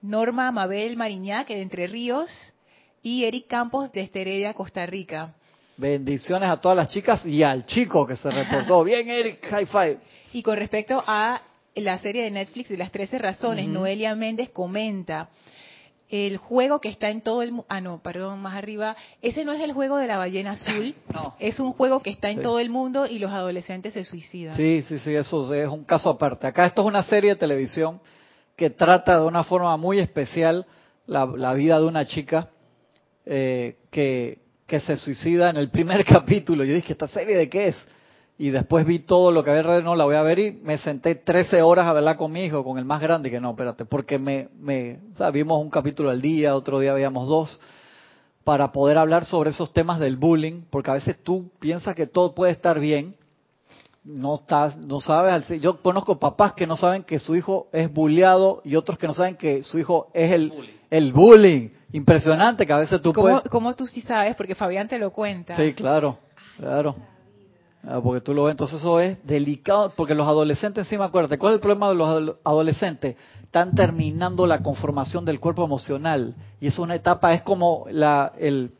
[0.00, 2.30] Norma Mabel Mariñac de Entre Ríos.
[3.02, 5.34] Y Eric Campos de Esterella, Costa Rica.
[5.76, 8.84] Bendiciones a todas las chicas y al chico que se reportó.
[8.84, 9.98] Bien, Eric, high five.
[10.32, 11.42] Y con respecto a
[11.74, 15.28] la serie de Netflix de las 13 razones, Noelia Méndez comenta,
[16.14, 17.66] el juego que está en todo el mundo.
[17.68, 18.96] Ah, no, perdón, más arriba.
[19.20, 20.94] Ese no es el juego de la ballena azul.
[21.12, 21.34] No.
[21.38, 22.42] Es un juego que está en Sí.
[22.42, 24.56] todo el mundo y los adolescentes se suicidan.
[24.56, 26.46] Sí, sí, sí, eso es un caso aparte.
[26.46, 28.00] Acá esto es una serie de televisión
[28.56, 30.66] que trata de una forma muy especial
[31.06, 32.48] la, la vida de una chica
[33.26, 36.64] eh, que, que se suicida en el primer capítulo.
[36.64, 37.76] Yo dije, ¿esta serie de qué es?
[38.36, 40.76] Y después vi todo lo que había alrededor, no la voy a ver y me
[40.78, 43.50] senté 13 horas a verla con mi hijo, con el más grande, y que no,
[43.50, 47.60] espérate, porque me, me, o sea, vimos un capítulo al día, otro día veíamos dos,
[48.42, 52.34] para poder hablar sobre esos temas del bullying, porque a veces tú piensas que todo
[52.34, 53.14] puede estar bien,
[54.02, 58.62] no estás, no sabes, yo conozco papás que no saben que su hijo es bulleado
[58.64, 60.72] y otros que no saben que su hijo es el Bullying.
[60.90, 61.68] el bullying.
[61.92, 63.48] Impresionante que a veces tú ¿Cómo, puedes...
[63.48, 64.34] cómo tú sí sabes?
[64.34, 65.56] Porque Fabián te lo cuenta.
[65.56, 66.18] Sí, claro,
[66.56, 66.96] claro.
[67.86, 71.26] Ah, porque tú lo ves, entonces eso es delicado, porque los adolescentes, sí me ¿cuál
[71.26, 73.16] es el problema de los adol- adolescentes?
[73.42, 78.70] Están terminando la conformación del cuerpo emocional y es una etapa, es como la, el,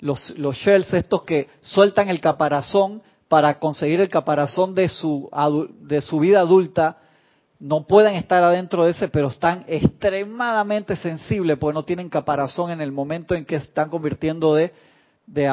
[0.00, 5.30] los, los shells estos que sueltan el caparazón para conseguir el caparazón de su,
[5.80, 6.98] de su vida adulta,
[7.58, 12.80] no pueden estar adentro de ese, pero están extremadamente sensibles porque no tienen caparazón en
[12.80, 14.72] el momento en que están convirtiendo de,
[15.26, 15.48] de,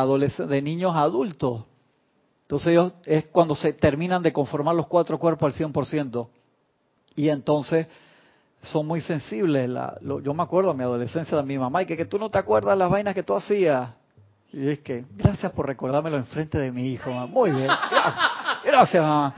[0.47, 1.65] de niños a adultos.
[2.53, 6.27] Entonces ellos es cuando se terminan de conformar los cuatro cuerpos al 100%.
[7.15, 7.87] Y entonces
[8.61, 9.67] son muy sensibles.
[9.67, 12.19] La- lo- yo me acuerdo en mi adolescencia de mi mamá, y que, que tú
[12.19, 13.89] no te acuerdas las vainas que tú hacías.
[14.51, 17.09] Y es que, gracias por recordármelo enfrente de mi hijo.
[17.09, 17.25] mamá.
[17.25, 17.65] Muy bien.
[17.65, 18.15] Gracias,
[18.63, 19.33] gracias mamá.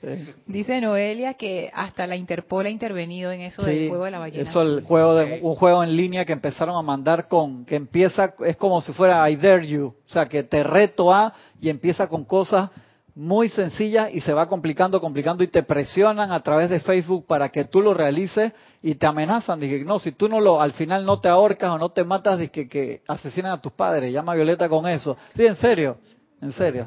[0.00, 0.32] Sí.
[0.46, 4.20] Dice Noelia que hasta la Interpol ha intervenido en eso Sí, del juego de la
[4.20, 4.48] ballena.
[4.48, 8.32] Eso el juego de un juego en línea que empezaron a mandar con que empieza
[8.46, 12.06] es como si fuera I dare you, o sea, que te reto a y empieza
[12.06, 12.70] con cosas
[13.16, 17.48] muy sencillas y se va complicando, complicando y te presionan a través de Facebook para
[17.48, 21.04] que tú lo realices y te amenazan, dije, no, si tú no lo al final
[21.04, 24.36] no te ahorcas o no te matas, dije que asesinan a tus padres, llama a
[24.36, 25.16] Violeta con eso.
[25.34, 25.98] Sí, en serio,
[26.40, 26.86] en serio.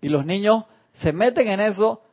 [0.00, 0.62] Y los niños
[1.02, 2.05] se meten en eso que-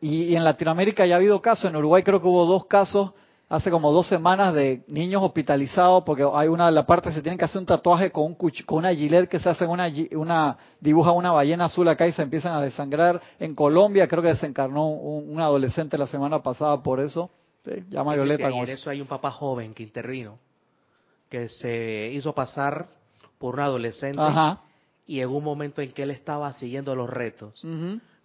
[0.00, 3.12] Y, en Latinoamérica ya ha habido casos, en Uruguay creo que hubo dos casos
[3.48, 7.36] hace como dos semanas de niños hospitalizados porque hay una de la parte se tienen
[7.36, 10.56] que hacer un tatuaje con un cuch- con una gilet que se hace una una
[10.80, 14.88] dibuja una ballena azul acá y se empiezan a desangrar en Colombia creo que desencarnó
[14.88, 17.28] un, un adolescente la semana pasada por eso
[17.62, 18.88] sí, llama a Violeta en eso.
[18.88, 20.38] hay un papá joven que intervino,
[21.28, 22.86] que se hizo pasar
[23.36, 24.60] por un adolescente Ajá.
[25.06, 27.62] y en un momento en que él estaba siguiendo los retos.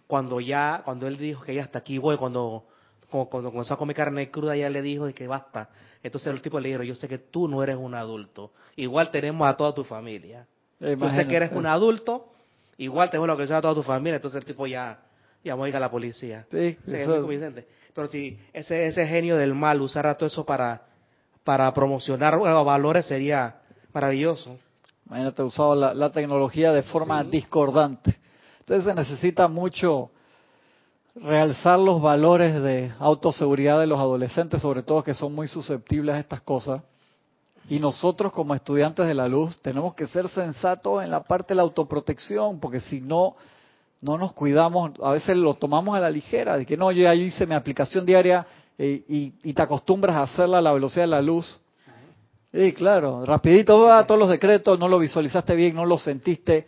[0.08, 2.64] Cuando ya, cuando él dijo que ya hasta aquí voy, cuando,
[3.10, 5.68] cuando, cuando comenzó a comer carne cruda, ya le dijo de que basta.
[6.02, 9.46] Entonces el tipo le dijo, yo sé que tú no eres un adulto, igual tenemos
[9.46, 10.46] a toda tu familia.
[10.80, 12.32] Yo sé que eres un adulto,
[12.78, 14.98] igual tenemos lo que sea a toda tu familia, entonces el tipo ya
[15.44, 16.46] llamó a la policía.
[16.50, 17.68] Sí, Sí, es muy convincente.
[17.94, 20.82] Pero si ese, ese genio del mal usara todo eso para,
[21.44, 23.56] para promocionar bueno, valores sería
[23.92, 24.56] maravilloso.
[25.06, 28.16] Imagínate, usado la, la tecnología de forma discordante.
[28.68, 30.10] Entonces se necesita mucho
[31.14, 36.18] realzar los valores de autoseguridad de los adolescentes, sobre todo que son muy susceptibles a
[36.18, 36.82] estas cosas.
[37.70, 41.54] Y nosotros como estudiantes de la luz tenemos que ser sensatos en la parte de
[41.54, 43.36] la autoprotección, porque si no,
[44.02, 47.14] no nos cuidamos, a veces lo tomamos a la ligera, de que no, yo ya
[47.14, 51.08] hice mi aplicación diaria eh, y, y te acostumbras a hacerla a la velocidad de
[51.08, 51.58] la luz.
[52.52, 56.66] Sí, claro, rapidito va todos los decretos, no lo visualizaste bien, no lo sentiste,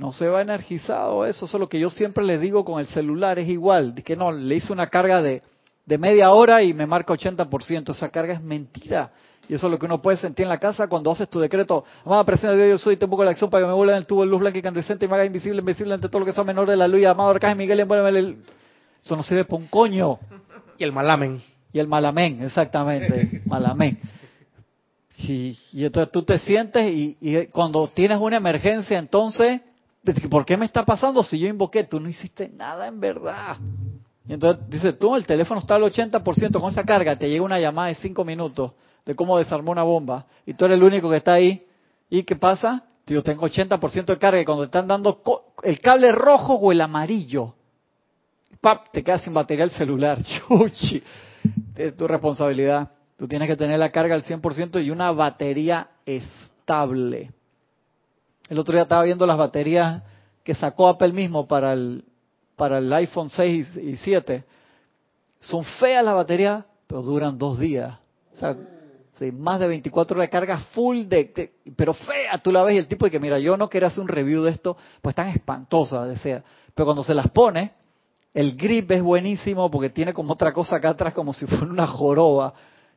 [0.00, 2.86] no se va energizado eso, eso es lo que yo siempre les digo con el
[2.86, 5.42] celular, es igual, que no, le hice una carga de,
[5.84, 9.12] de media hora y me marca 80%, esa carga es mentira.
[9.46, 11.84] Y eso es lo que uno puede sentir en la casa cuando haces tu decreto.
[12.06, 13.98] Amada presencia de Dios, yo soy, te pongo la acción para que me vuelva en
[13.98, 16.26] el tubo de luz blanca y candescente y me haga invisible, invisible ante todo lo
[16.26, 17.00] que sea menor de la luz.
[17.00, 18.38] Y amado Arcángel Miguel, envuélveme el...
[19.02, 20.18] Eso no sirve para un coño.
[20.78, 21.42] Y el malamen.
[21.72, 23.98] Y el malamén, exactamente, malamén.
[25.18, 29.60] Y, y entonces tú te sientes y, y cuando tienes una emergencia, entonces,
[30.30, 31.84] ¿por qué me está pasando si yo invoqué?
[31.84, 33.56] Tú no hiciste nada en verdad.
[34.26, 37.58] Y entonces dice, tú, el teléfono está al 80% con esa carga, te llega una
[37.58, 38.72] llamada de 5 minutos
[39.04, 41.66] de cómo desarmó una bomba y tú eres el único que está ahí.
[42.08, 42.84] ¿Y qué pasa?
[43.06, 45.20] Yo tengo 80% de carga y cuando te están dando
[45.64, 47.54] el cable rojo o el amarillo,
[48.60, 48.92] ¡pap!
[48.92, 50.18] te quedas sin batería el celular.
[50.48, 51.02] Chuchi.
[51.74, 52.90] Es tu responsabilidad.
[53.16, 57.32] Tú tienes que tener la carga al 100% y una batería estable.
[58.50, 60.02] El otro día estaba viendo las baterías
[60.44, 62.04] que sacó Apple mismo para el,
[62.56, 64.44] para el iPhone 6 y 7.
[65.38, 67.96] Son feas las baterías, pero duran dos días.
[68.34, 68.56] O sea,
[69.32, 72.38] más de 24 horas de carga full, de, de- pero fea.
[72.42, 74.42] Tú la ves y el tipo de que, mira, yo no quería hacer un review
[74.42, 76.42] de esto, pues tan espantosa, desea.
[76.74, 77.72] Pero cuando se las pone,
[78.34, 81.86] el grip es buenísimo porque tiene como otra cosa acá atrás, como si fuera una
[81.86, 82.52] joroba.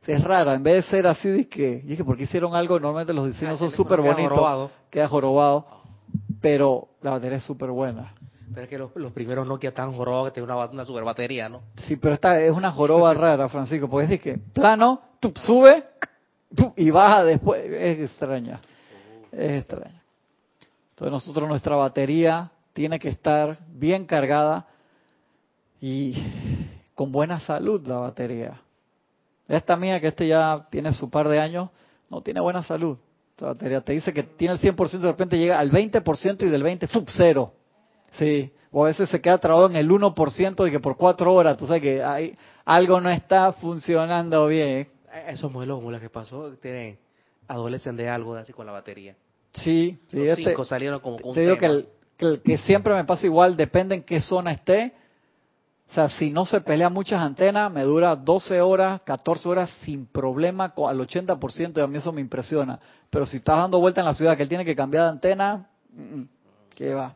[0.06, 3.26] Es rara, en vez de ser así, de que, que porque hicieron algo, normalmente los
[3.26, 4.70] diseños Ah, son súper bonitos, jorobado.
[4.90, 5.66] queda jorobado,
[6.40, 8.14] pero la batería es súper buena.
[8.52, 11.48] Pero es que los, los primeros Nokia tan jorobados que tienen una, una super batería,
[11.48, 11.62] ¿no?
[11.76, 15.84] Sí, pero esta es una joroba rara, Francisco, porque es de que plano, tú sube
[16.76, 18.60] y baja después, es extraña,
[19.32, 20.02] es extraña.
[20.90, 24.66] Entonces nosotros nuestra batería tiene que estar bien cargada
[25.80, 26.14] y
[26.94, 28.60] con buena salud la batería.
[29.48, 31.70] Esta mía, que este ya tiene su par de años,
[32.10, 32.98] no tiene buena salud.
[33.38, 36.62] La batería te dice que tiene el 100%, de repente llega al 20% y del
[36.62, 37.08] 20, ¡fup!
[37.14, 37.52] cero.
[38.12, 41.56] Sí, o a veces se queda trabado en el 1% de que por cuatro horas,
[41.56, 44.68] tú sabes que hay, algo no está funcionando bien.
[44.68, 44.88] Eh,
[45.28, 46.98] Esos modelos como los que pasó tienen
[47.48, 49.16] adolecen de algo así con la batería.
[49.52, 52.94] Sí, sí, este- salieron como con un te digo que el, que el que siempre
[52.94, 54.92] me pasa igual, depende en qué zona esté.
[55.94, 60.74] Sea, si no se pelea muchas antenas, me dura 12 horas, 14 horas sin problema
[60.76, 62.80] al 80% y a mí eso me impresiona.
[63.08, 65.68] Pero si estás dando vuelta en la ciudad que él tiene que cambiar de antena,
[65.92, 66.28] mm, mm,
[66.74, 67.14] ¿qué va?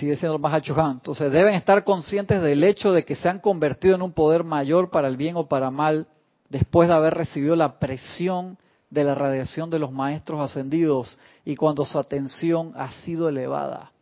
[0.00, 0.94] Sigue siendo más achuján.
[0.94, 4.90] Entonces deben estar conscientes del hecho de que se han convertido en un poder mayor
[4.90, 6.08] para el bien o para mal
[6.48, 8.58] después de haber recibido la presión
[8.90, 13.92] de la radiación de los maestros ascendidos y cuando su atención ha sido elevada.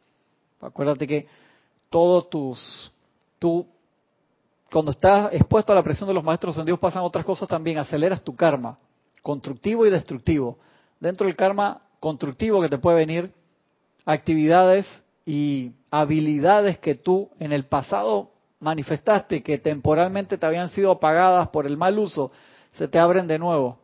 [0.63, 1.27] Acuérdate que
[1.91, 2.93] todos tus,
[3.39, 3.67] tú,
[4.71, 8.23] cuando estás expuesto a la presión de los maestros ascendidos pasan otras cosas también, aceleras
[8.23, 8.79] tu karma,
[9.23, 10.59] constructivo y destructivo.
[11.01, 13.33] Dentro del karma constructivo que te puede venir,
[14.07, 14.87] actividades
[15.27, 21.67] y habilidades que tú en el pasado manifestaste que temporalmente te habían sido apagadas por
[21.67, 22.31] el mal uso,
[22.73, 23.79] se te abren de nuevo.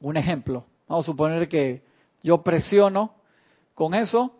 [0.00, 1.82] Un ejemplo, vamos a suponer que
[2.22, 3.14] yo presiono
[3.74, 4.32] con eso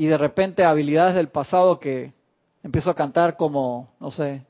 [0.00, 2.14] y de repente habilidades del pasado que
[2.62, 4.42] empiezo a cantar como, no sé,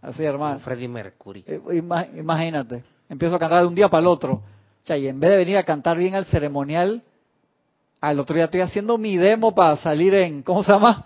[0.00, 1.44] así hermano, Como Freddie Mercury.
[1.44, 4.34] eh, ima- imagínate, empiezo a cantar de un día para el otro.
[4.34, 7.02] O sea, y en vez de venir a cantar bien al ceremonial,
[8.00, 11.04] al otro día estoy haciendo mi demo para salir en, ¿cómo se llama?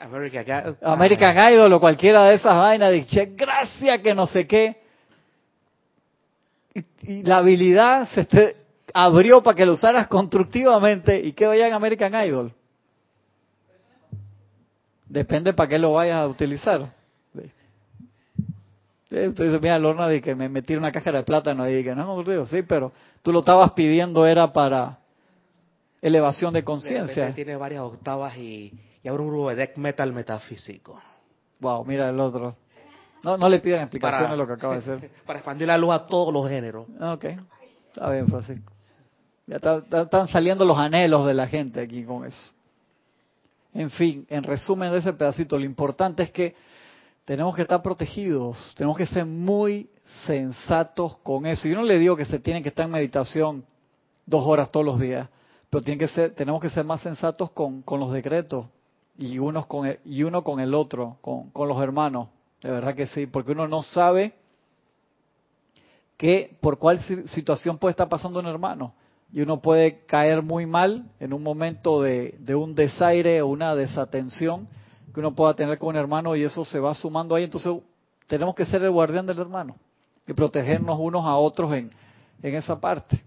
[0.00, 2.90] American, Ga- American Idol o cualquiera de esas vainas.
[2.92, 4.76] Dije, gracias que no sé qué.
[6.74, 8.56] Y, y la habilidad se te
[8.94, 12.52] abrió para que lo usaras constructivamente y que vaya en American Idol.
[15.06, 16.92] Depende para qué lo vayas a utilizar.
[19.04, 22.06] Usted dice, mira, Lorna, de que me metí una cajera de plátano y que no
[22.06, 22.46] me ocurrió.
[22.46, 24.98] Sí, pero tú lo estabas pidiendo era para
[26.00, 27.32] elevación de conciencia.
[27.34, 31.00] Tiene varias octavas y, y ahora un grupo de death metal metafísico.
[31.60, 32.56] Wow, mira el otro.
[33.22, 35.10] No, no le pidan explicaciones a lo que acaba de ser.
[35.26, 36.86] para expandir la luz a todos los géneros.
[37.00, 37.24] Ok,
[37.92, 38.73] está bien, Francisco.
[39.46, 42.50] Ya está- está- están saliendo los anhelos de la gente aquí con eso.
[43.74, 46.54] En fin, en resumen de ese pedacito, lo importante es que
[47.24, 49.88] tenemos que estar protegidos, tenemos que ser muy
[50.26, 51.66] sensatos con eso.
[51.68, 53.64] Yo no le digo que se tiene que estar en meditación
[54.26, 55.28] dos horas todos los días,
[55.70, 58.66] pero tiene que ser, tenemos que ser más sensatos con, los decretos
[59.18, 62.28] y, unos con el- y uno con el otro, con, con los hermanos.
[62.62, 64.34] De verdad que sí, porque uno no sabe
[66.16, 68.94] que por cuál si- situación puede estar pasando un hermano.
[69.34, 73.74] Y uno puede caer muy mal en un momento de, de un desaire o una
[73.74, 74.68] desatención
[75.12, 77.42] que uno pueda tener con un hermano y eso se va sumando ahí.
[77.44, 77.72] Entonces
[78.28, 79.74] tenemos que ser el guardián del hermano
[80.26, 81.90] y protegernos unos a otros en,
[82.44, 83.20] en esa parte.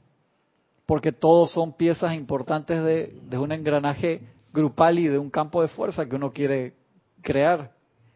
[0.85, 4.21] Porque todos son piezas importantes de, de un engranaje
[4.53, 6.73] grupal y de un campo de fuerza que uno quiere
[7.21, 7.73] crear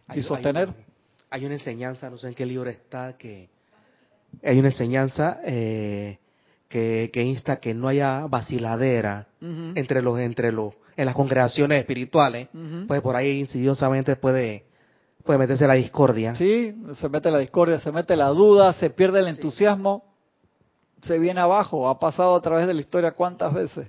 [0.07, 0.69] y Hay- sostener.
[0.69, 0.75] Hay,
[1.41, 3.49] hay una enseñanza, no sé en qué libro está, que
[4.41, 6.17] hay una enseñanza eh,
[6.71, 9.27] que, que insta que no haya vaciladera
[9.75, 12.47] entre los entre los en las congregaciones espirituales,
[12.87, 14.65] pues por ahí insidiosamente puede
[15.23, 16.33] puede meterse la discordia.
[16.35, 20.03] Sí, se mete la discordia, se mete la duda, se pierde el entusiasmo,
[21.01, 21.87] se viene abajo.
[21.89, 23.87] Ha pasado a través de la historia cuántas veces.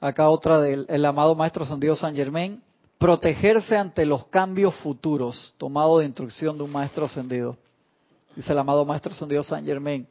[0.00, 2.62] Acá otra del el amado Maestro Sandido San Germain.
[2.98, 7.56] Protegerse ante los cambios futuros, tomado de instrucción de un Maestro Ascendido.
[8.34, 10.06] Dice el amado Maestro Ascendido San Germain.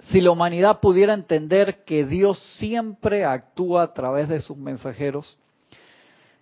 [0.00, 5.38] Si la humanidad pudiera entender que Dios siempre actúa a través de sus mensajeros,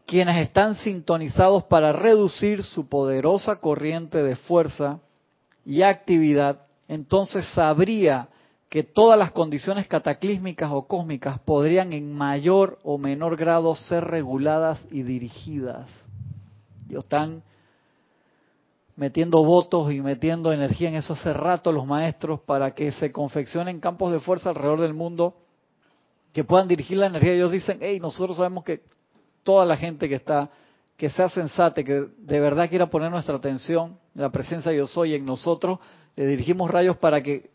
[0.06, 5.00] quienes están sintonizados para reducir su poderosa corriente de fuerza
[5.64, 8.28] y actividad, entonces sabría
[8.68, 14.86] que todas las condiciones cataclísmicas o cósmicas podrían en mayor o menor grado ser reguladas
[14.90, 15.88] y dirigidas.
[16.88, 17.42] Ellos están
[18.97, 23.80] metiendo votos y metiendo energía en eso hace rato los maestros para que se confeccionen
[23.80, 25.36] campos de fuerza alrededor del mundo
[26.32, 27.32] que puedan dirigir la energía.
[27.32, 28.82] Ellos dicen, hey, nosotros sabemos que
[29.42, 30.51] toda la gente que está
[30.97, 34.86] que sea sensata, que de verdad quiera poner nuestra atención en la presencia de yo
[34.86, 35.78] soy en nosotros,
[36.16, 37.51] le dirigimos rayos para que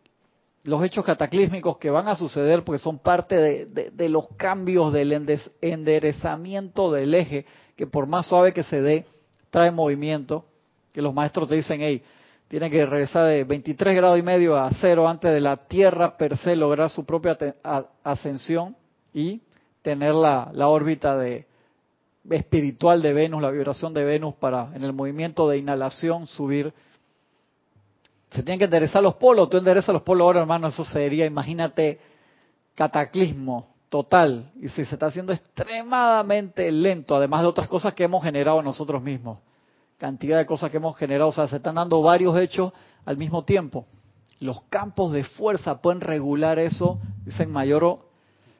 [0.63, 5.27] los hechos cataclísmicos que van a suceder, porque son parte de, los cambios del
[5.61, 9.05] enderezamiento del eje, que por más suave que se dé,
[9.49, 10.45] trae movimiento,
[10.91, 12.03] que los maestros te dicen, hey,
[12.47, 16.37] tiene que regresar de 23 grados y medio a cero antes de la Tierra per
[16.37, 17.37] se lograr su propia
[18.03, 18.75] ascensión
[19.13, 19.41] y
[19.81, 21.47] tener la, la órbita de,
[22.29, 26.73] espiritual de Venus, la vibración de Venus para en el movimiento de inhalación subir
[28.31, 31.99] se tienen que enderezar los polos, tú enderezas los polos ahora, hermano, eso sería, imagínate,
[32.75, 34.51] cataclismo total.
[34.55, 39.03] Y si se está haciendo extremadamente lento, además de otras cosas que hemos generado nosotros
[39.03, 39.39] mismos.
[40.01, 42.73] Cantidad de cosas que hemos generado, o sea, se están dando varios hechos
[43.05, 43.85] al mismo tiempo.
[44.39, 47.99] Los campos de fuerza pueden regular eso, dicen mayor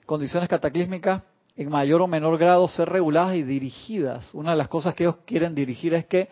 [0.06, 1.24] condiciones cataclísmicas,
[1.56, 4.32] en mayor o menor grado ser reguladas y dirigidas.
[4.36, 6.30] Una de las cosas que ellos quieren dirigir es que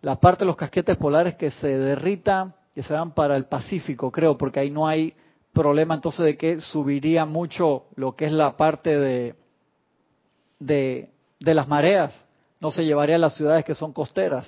[0.00, 4.10] la parte de los casquetes polares que se derritan que se van para el Pacífico,
[4.10, 5.12] creo, porque ahí no hay
[5.52, 9.34] problema entonces de que subiría mucho lo que es la parte de,
[10.58, 12.14] de las mareas,
[12.60, 14.46] no se llevaría a las ciudades que son costeras.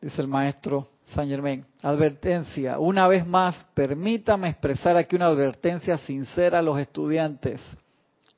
[0.00, 6.60] Dice el maestro San Germain, advertencia, una vez más, permítame expresar aquí una advertencia sincera
[6.60, 7.60] a los estudiantes.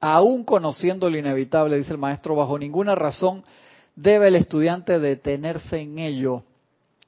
[0.01, 3.45] Aún conociendo lo inevitable, dice el maestro, bajo ninguna razón
[3.97, 6.43] debe el estudiante detenerse en ello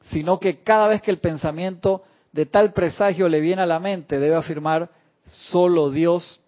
[0.06, 4.18] sino que cada vez que el pensamiento de tal presagio le viene a la mente,
[4.18, 4.90] debe afirmar,
[5.26, 6.40] solo Dios,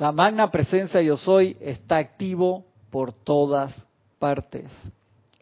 [0.00, 3.86] la magna presencia yo soy, está activo por todas
[4.18, 4.64] partes.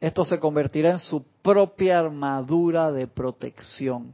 [0.01, 4.13] Esto se convertirá en su propia armadura de protección.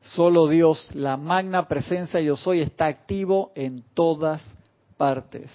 [0.00, 4.40] Solo Dios, la magna presencia yo soy, está activo en todas
[4.96, 5.50] partes.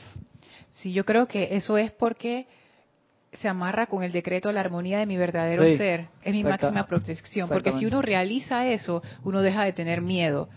[0.72, 2.48] Sí, yo creo que eso es porque
[3.32, 6.10] se amarra con el decreto de la armonía de mi verdadero ser.
[6.22, 7.48] Es mi máxima protección.
[7.48, 10.50] Porque si uno realiza eso, uno deja de tener miedo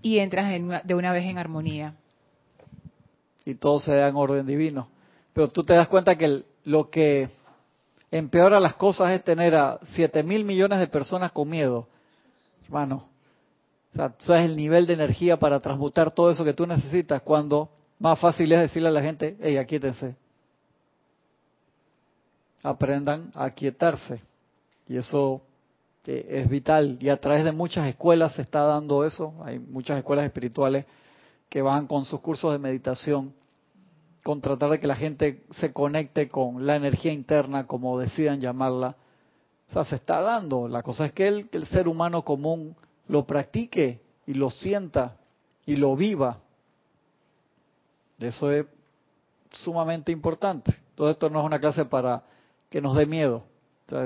[0.00, 0.50] y entras
[0.84, 1.96] de una vez en armonía.
[3.44, 4.88] Y todo se da en orden divino.
[5.32, 7.28] Pero tú te das cuenta que lo que
[8.10, 11.88] empeora las cosas es tener a 7 mil millones de personas con miedo.
[12.64, 13.08] Hermano,
[13.92, 17.70] o sea, sabes el nivel de energía para transmutar todo eso que tú necesitas cuando
[17.98, 20.16] más fácil es decirle a la gente, hey, aquíétense,
[22.62, 24.20] aprendan a quietarse.
[24.88, 25.42] Y eso
[26.06, 26.98] eh, es vital.
[27.00, 29.34] Y a través de muchas escuelas se está dando eso.
[29.44, 30.86] Hay muchas escuelas espirituales
[31.50, 33.34] que van con sus cursos de meditación,
[34.22, 38.96] con tratar de que la gente se conecte con la energía interna, como decidan llamarla.
[39.68, 40.68] O sea, se está dando.
[40.68, 42.76] La cosa es que el, que el ser humano común
[43.08, 45.16] lo practique y lo sienta
[45.66, 46.38] y lo viva.
[48.20, 48.66] Eso es
[49.50, 50.72] sumamente importante.
[50.94, 52.22] Todo esto no es una clase para
[52.68, 53.42] que nos dé miedo.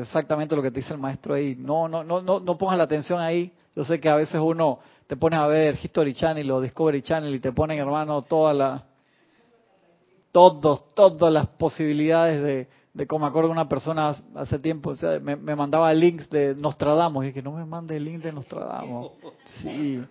[0.00, 1.56] exactamente lo que te dice el maestro ahí.
[1.58, 3.52] No, no, no, no, no pongas la atención ahí.
[3.76, 7.34] Yo sé que a veces uno te pones a ver History Channel o Discovery Channel
[7.34, 8.82] y te ponen, hermano, todas las,
[10.32, 15.92] todos, las posibilidades de, de como acuerdo una persona hace tiempo, o sea, me, mandaba
[15.92, 19.12] links de Nostradamus y que no me mande el link de Nostradamus.
[19.62, 20.04] Sí.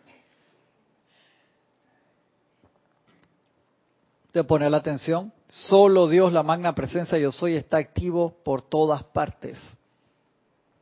[4.32, 9.04] Te pone la atención Solo Dios, la magna presencia yo soy, está activo por todas
[9.04, 9.60] partes.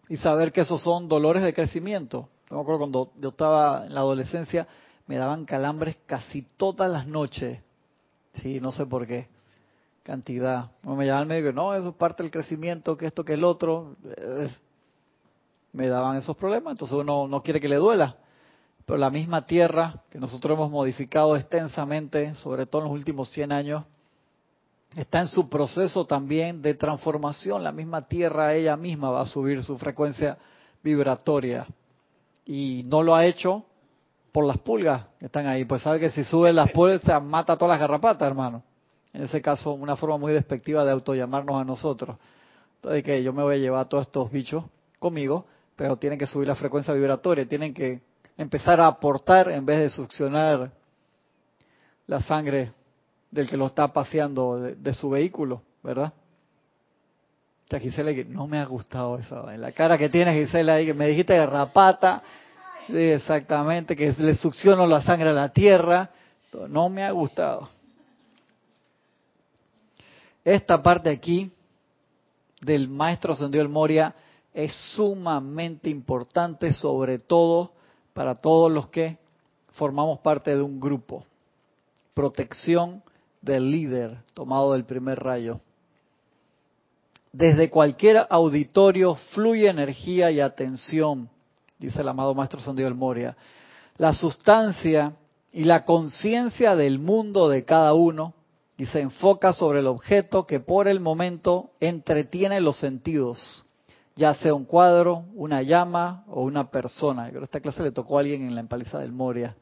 [0.07, 2.29] Y saber que esos son dolores de crecimiento.
[2.51, 4.67] Yo me acuerdo cuando yo estaba en la adolescencia,
[5.07, 7.61] me daban calambres casi todas las noches.
[8.33, 9.29] Sí, no sé por qué.
[10.03, 10.69] Cantidad.
[10.83, 13.95] me llamaban al médico, no, eso es parte del crecimiento, que esto, que el otro.
[15.71, 18.17] Me daban esos problemas, entonces uno no quiere que le duela.
[18.85, 23.53] Pero la misma tierra que nosotros hemos modificado extensamente, sobre todo en los últimos 100
[23.53, 23.85] años,
[24.97, 27.63] está en su proceso también de transformación.
[27.63, 30.37] La misma Tierra ella misma va a subir su frecuencia
[30.83, 31.65] vibratoria.
[32.45, 33.65] Y no lo ha hecho
[34.31, 35.65] por las pulgas que están ahí.
[35.65, 38.63] Pues sabe que si sube las pulgas se mata todas las garrapatas, hermano.
[39.13, 42.17] En ese caso, una forma muy despectiva de autollamarnos a nosotros.
[42.75, 44.63] Entonces, que yo me voy a llevar a todos estos bichos
[44.99, 48.01] conmigo, pero tienen que subir la frecuencia vibratoria, tienen que
[48.37, 50.71] empezar a aportar en vez de succionar
[52.07, 52.71] la sangre
[53.29, 56.13] del que lo está paseando de, su vehículo, ¿verdad?
[57.71, 59.17] Sea, Gisela, no me ha gustado.
[59.49, 62.21] En la cara que tiene Gisela ahí, que me dijiste de rapata,
[62.89, 66.09] exactamente, que le succiono la sangre a la tierra,
[66.67, 67.69] no me ha gustado.
[70.43, 71.49] Esta parte aquí
[72.59, 74.13] del maestro Ascendido el Moria
[74.53, 77.71] es sumamente importante, sobre todo
[78.13, 79.17] para todos los que
[79.71, 81.23] formamos parte de un grupo.
[82.13, 83.01] Protección
[83.41, 85.61] del líder, tomado del primer rayo.
[87.33, 91.29] Desde cualquier auditorio fluye energía y atención,
[91.79, 93.37] dice el amado Maestro Sandio del Moria.
[93.97, 95.13] La sustancia
[95.53, 98.33] y la conciencia del mundo de cada uno
[98.75, 103.65] y se enfoca sobre el objeto que por el momento entretiene los sentidos,
[104.15, 107.25] ya sea un cuadro, una llama o una persona.
[107.27, 109.55] Yo creo que esta clase le tocó a alguien en la empaliza del Moria.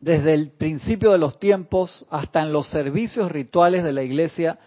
[0.00, 4.58] Desde el principio de los tiempos hasta en los servicios rituales de la iglesia,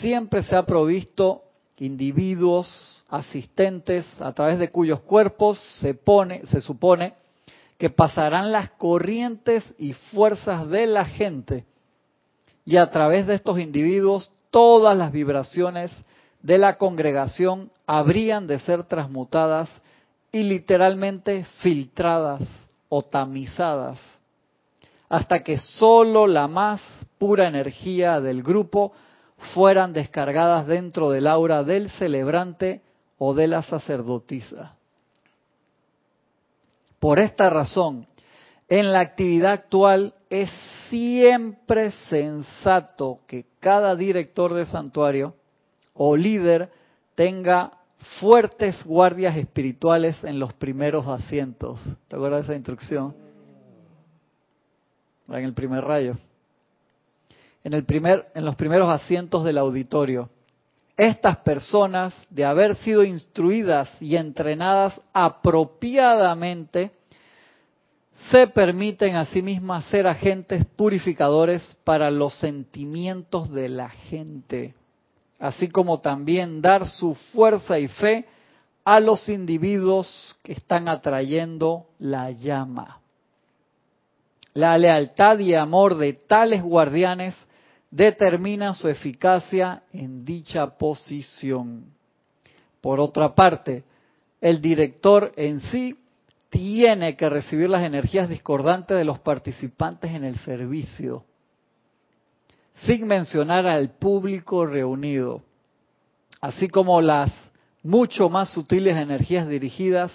[0.00, 1.42] siempre se ha provisto
[1.78, 7.14] individuos, asistentes, a través de cuyos cuerpos se pone, se supone,
[7.78, 11.64] que pasarán las corrientes y fuerzas de la gente.
[12.66, 16.04] Y a través de estos individuos todas las vibraciones
[16.42, 19.70] de la congregación habrían de ser transmutadas
[20.30, 22.42] y literalmente filtradas
[22.90, 23.98] o tamizadas
[25.10, 26.80] hasta que sólo la más
[27.18, 28.92] pura energía del grupo
[29.54, 32.82] fueran descargadas dentro del aura del celebrante
[33.18, 34.76] o de la sacerdotisa.
[36.98, 38.06] Por esta razón,
[38.68, 40.50] en la actividad actual es
[40.88, 45.34] siempre sensato que cada director de santuario
[45.94, 46.70] o líder
[47.14, 47.72] tenga
[48.20, 51.80] fuertes guardias espirituales en los primeros asientos.
[52.08, 53.14] ¿Te acuerdas de esa instrucción?
[55.28, 56.16] en el primer rayo,
[57.64, 60.30] en, los primeros asientos del auditorio.
[60.96, 66.92] Estas personas, de haber sido instruidas y entrenadas apropiadamente,
[68.30, 74.74] se permiten a sí mismas ser agentes purificadores para los sentimientos de la gente,
[75.38, 78.26] así como también dar su fuerza y fe
[78.84, 83.00] a los individuos que están atrayendo la llama.
[84.52, 87.34] La lealtad y amor de tales guardianes
[87.90, 91.86] determina su eficacia en dicha posición.
[92.80, 93.84] Por otra parte,
[94.40, 95.98] el director en sí
[96.48, 101.24] tiene que recibir las energías discordantes de los participantes en el servicio,
[102.86, 105.42] sin mencionar al público reunido,
[106.40, 107.30] así como las
[107.82, 110.10] mucho más sutiles energías dirigidas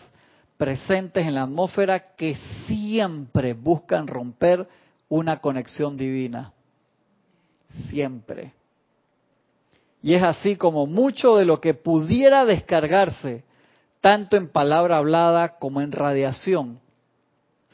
[0.57, 4.67] presentes en la atmósfera que siempre buscan romper
[5.09, 6.54] una conexión divina.
[7.89, 8.53] Siempre.
[10.01, 13.43] Y es así como mucho de lo que pudiera descargarse,
[14.01, 16.79] tanto en palabra hablada como en radiación,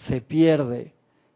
[0.08, 0.94] se pierde.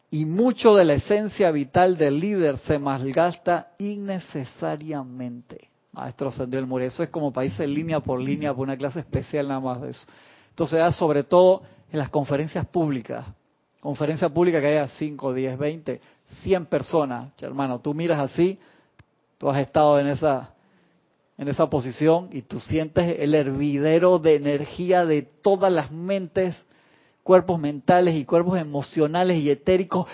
[0.10, 5.70] Y mucho de la esencia vital del líder se malgasta innecesariamente.
[5.92, 9.48] Maestro Ascendió el Eso es como país en línea por línea, por una clase especial
[9.48, 10.08] nada más de eso.
[10.50, 13.26] Entonces da sobre todo en las conferencias públicas.
[13.82, 16.02] Conferencia pública que haya 5, 10, 20,
[16.44, 17.32] 100 personas.
[17.42, 18.60] Hermano, tú miras así,
[19.38, 20.54] tú has estado en esa,
[21.38, 26.56] en esa posición y tú sientes el hervidero de energía de todas las mentes,
[27.24, 30.08] cuerpos mentales y cuerpos emocionales y etéricos.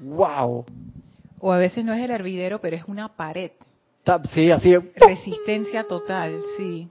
[0.00, 0.64] ¡Wow!
[1.40, 3.52] O a veces no es el hervidero, pero es una pared.
[4.32, 4.74] Sí, así.
[4.96, 6.88] Resistencia total, sí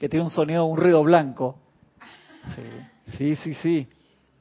[0.00, 1.58] que tiene un sonido, un ruido blanco.
[3.18, 3.86] Sí, sí, sí.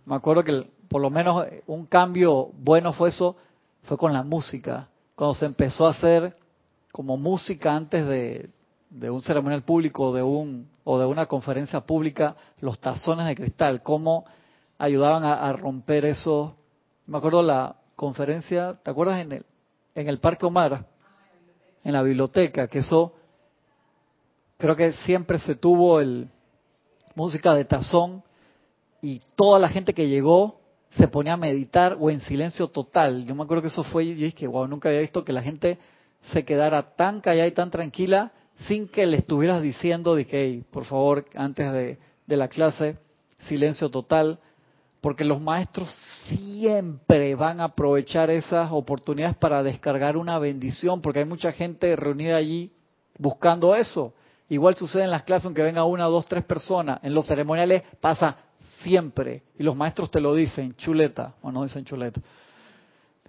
[0.05, 3.37] Me acuerdo que por lo menos un cambio bueno fue eso,
[3.83, 4.89] fue con la música.
[5.15, 6.35] Cuando se empezó a hacer
[6.91, 8.49] como música antes de,
[9.09, 14.25] un ceremonial público de un, o de una conferencia pública, los tazones de cristal, cómo
[14.79, 16.55] ayudaban a, romper eso.
[17.05, 19.45] Me acuerdo la conferencia, ¿te acuerdas en el,
[19.93, 20.87] en el Parque Omar?
[21.83, 23.13] En la biblioteca, que eso
[24.57, 26.27] creo que siempre se tuvo el
[27.15, 28.23] música de tazón
[29.01, 30.58] y toda la gente que llegó
[30.91, 33.25] se ponía a meditar o en silencio total.
[33.25, 35.77] Yo me acuerdo que eso fue, yo dije, wow, nunca había visto que la gente
[36.31, 38.31] se quedara tan callada y tan tranquila
[38.67, 42.97] sin que le estuvieras diciendo de que, por favor, antes de, de la clase,
[43.47, 44.39] silencio total,
[45.01, 51.25] porque los maestros siempre van a aprovechar esas oportunidades para descargar una bendición, porque hay
[51.25, 52.71] mucha gente reunida allí
[53.17, 54.13] buscando eso.
[54.49, 56.99] Igual sucede en las clases, aunque venga una, dos, tres personas.
[57.03, 58.37] En los ceremoniales pasa
[58.83, 59.43] siempre.
[59.57, 62.21] Y los maestros te lo dicen, chuleta, o no dicen chuleta.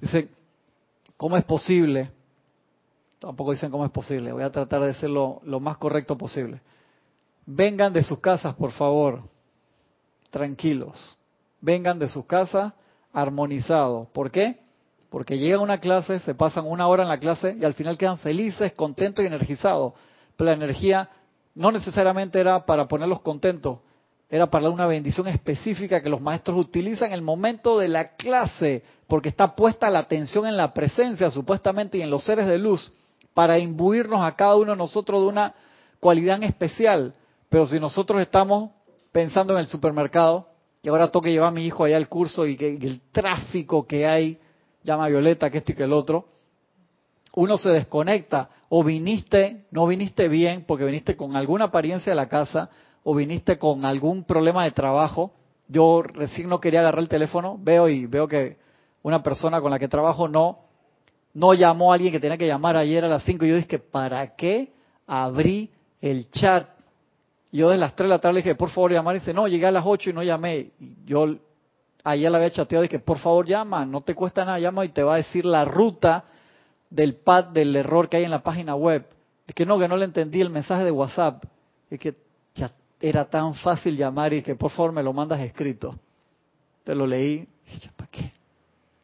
[0.01, 0.30] Dicen,
[1.16, 2.11] ¿cómo es posible?
[3.18, 4.32] Tampoco dicen cómo es posible.
[4.32, 6.61] Voy a tratar de ser lo, lo más correcto posible.
[7.46, 9.22] Vengan de sus casas, por favor.
[10.30, 11.16] Tranquilos.
[11.61, 12.72] Vengan de sus casas
[13.12, 14.09] armonizados.
[14.09, 14.61] ¿Por qué?
[15.11, 17.98] Porque llegan a una clase, se pasan una hora en la clase y al final
[17.98, 19.94] quedan felices, contentos y energizados
[20.44, 21.09] la energía
[21.55, 23.78] no necesariamente era para ponerlos contentos,
[24.30, 28.84] era para una bendición específica que los maestros utilizan en el momento de la clase,
[29.08, 32.92] porque está puesta la atención en la presencia supuestamente y en los seres de luz,
[33.34, 35.54] para imbuirnos a cada uno de nosotros de una
[35.98, 37.12] cualidad especial.
[37.48, 38.70] Pero si nosotros estamos
[39.10, 40.46] pensando en el supermercado,
[40.80, 43.84] y ahora tengo que llevar a mi hijo allá al curso y, que, el tráfico
[43.84, 44.38] que hay,
[44.84, 46.28] llama Violeta, que esto y que el otro,
[47.34, 52.28] uno se desconecta o viniste, no viniste bien porque viniste con alguna apariencia de la
[52.28, 52.70] casa
[53.05, 55.32] o viniste con algún problema de trabajo.
[55.68, 58.59] Yo recién no quería agarrar el teléfono, veo y veo que
[59.03, 60.59] una persona con la que trabajo no
[61.32, 63.78] no llamó a alguien que tenía que llamar ayer a las 5 y yo dije,
[63.78, 64.72] ¿para qué
[65.07, 65.70] abrí
[66.01, 66.66] el chat?
[67.53, 69.48] yo de las 3 de la tarde le dije, por favor llamar, y dice, no,
[69.48, 70.70] llegué a las 8 y no llamé.
[70.78, 71.26] Y yo
[72.05, 74.90] ayer la había chateado y dije, por favor llama, no te cuesta nada, llama y
[74.90, 76.24] te va a decir la ruta
[76.88, 79.07] del pad del error que hay en la página web.
[79.46, 81.44] Es que no, que no le entendí el mensaje de WhatsApp.
[81.90, 82.14] Es que
[83.01, 85.98] era tan fácil llamar y que por favor me lo mandas escrito.
[86.84, 87.48] Te lo leí.
[87.96, 88.32] ¿para qué?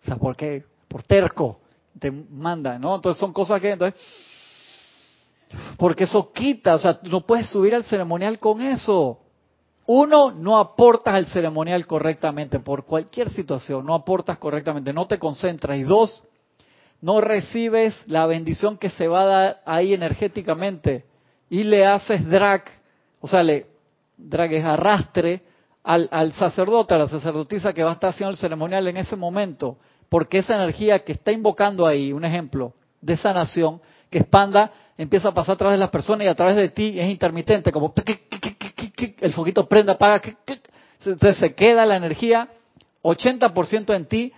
[0.02, 0.64] O sea, ¿por qué?
[0.88, 1.60] Por terco.
[1.98, 2.94] Te manda, ¿no?
[2.96, 3.98] Entonces son cosas que, entonces,
[5.78, 9.20] porque eso quita, o sea, no puedes subir al ceremonial con eso.
[9.86, 15.78] Uno, no aportas al ceremonial correctamente por cualquier situación, no aportas correctamente, no te concentras.
[15.78, 16.22] Y dos,
[17.00, 21.04] no recibes la bendición que se va a dar ahí energéticamente
[21.48, 22.64] y le haces drag,
[23.20, 23.75] o sea, le
[24.16, 25.42] drag es arrastre
[25.82, 29.16] al, al sacerdote, a la sacerdotisa que va a estar haciendo el ceremonial en ese
[29.16, 35.28] momento, porque esa energía que está invocando ahí, un ejemplo de sanación, que expanda, empieza
[35.28, 37.92] a pasar a través de las personas y a través de ti es intermitente, como
[39.20, 40.22] el foquito prende, apaga,
[41.04, 42.48] entonces se queda la energía
[43.02, 44.32] 80% en ti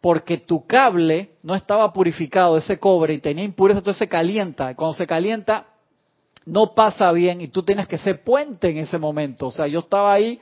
[0.00, 4.74] porque tu cable no estaba purificado, ese cobre, y tenía impureza, entonces se calienta.
[4.74, 5.66] Cuando se calienta,
[6.48, 9.46] no pasa bien y tú tienes que ser puente en ese momento.
[9.46, 10.40] O sea, yo estaba ahí,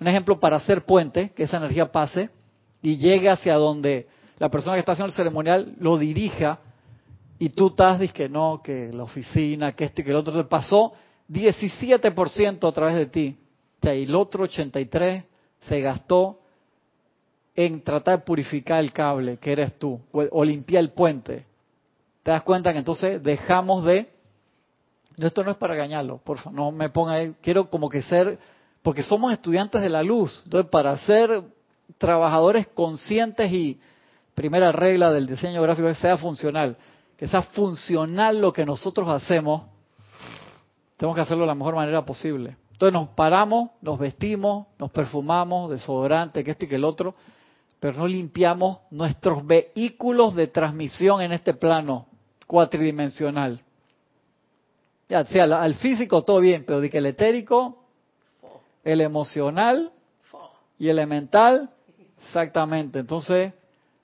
[0.00, 2.30] un ejemplo para hacer puente, que esa energía pase
[2.80, 4.06] y llegue hacia donde
[4.38, 6.60] la persona que está haciendo el ceremonial lo dirija
[7.40, 10.32] y tú estás, dices que no, que la oficina, que esto y que el otro,
[10.32, 10.92] te pasó
[11.28, 13.36] 17% a través de ti.
[13.82, 15.24] y el otro 83%
[15.68, 16.38] se gastó
[17.56, 21.44] en tratar de purificar el cable, que eres tú, o, limpiar el puente.
[22.22, 24.08] ¿Te das cuenta que entonces dejamos de...
[25.26, 27.34] Esto no es para engañarlo, por favor, no me ponga ahí.
[27.42, 28.38] Quiero como que ser,
[28.82, 31.42] porque somos estudiantes de la luz, entonces para ser
[31.98, 33.80] trabajadores conscientes y
[34.34, 36.76] primera regla del diseño gráfico es que sea funcional,
[37.16, 39.64] que sea funcional lo que nosotros hacemos,
[40.96, 42.56] tenemos que hacerlo de la mejor manera posible.
[42.72, 47.14] Entonces nos paramos, nos vestimos, nos perfumamos, desodorante, que esto y que el otro,
[47.80, 52.06] pero no limpiamos nuestros vehículos de transmisión en este plano
[52.46, 53.62] cuatridimensional.
[55.08, 57.84] Ya sea al físico todo bien, pero de el etérico,
[58.84, 59.92] el emocional
[60.78, 61.70] y el mental,
[62.18, 62.98] exactamente.
[62.98, 63.52] Entonces,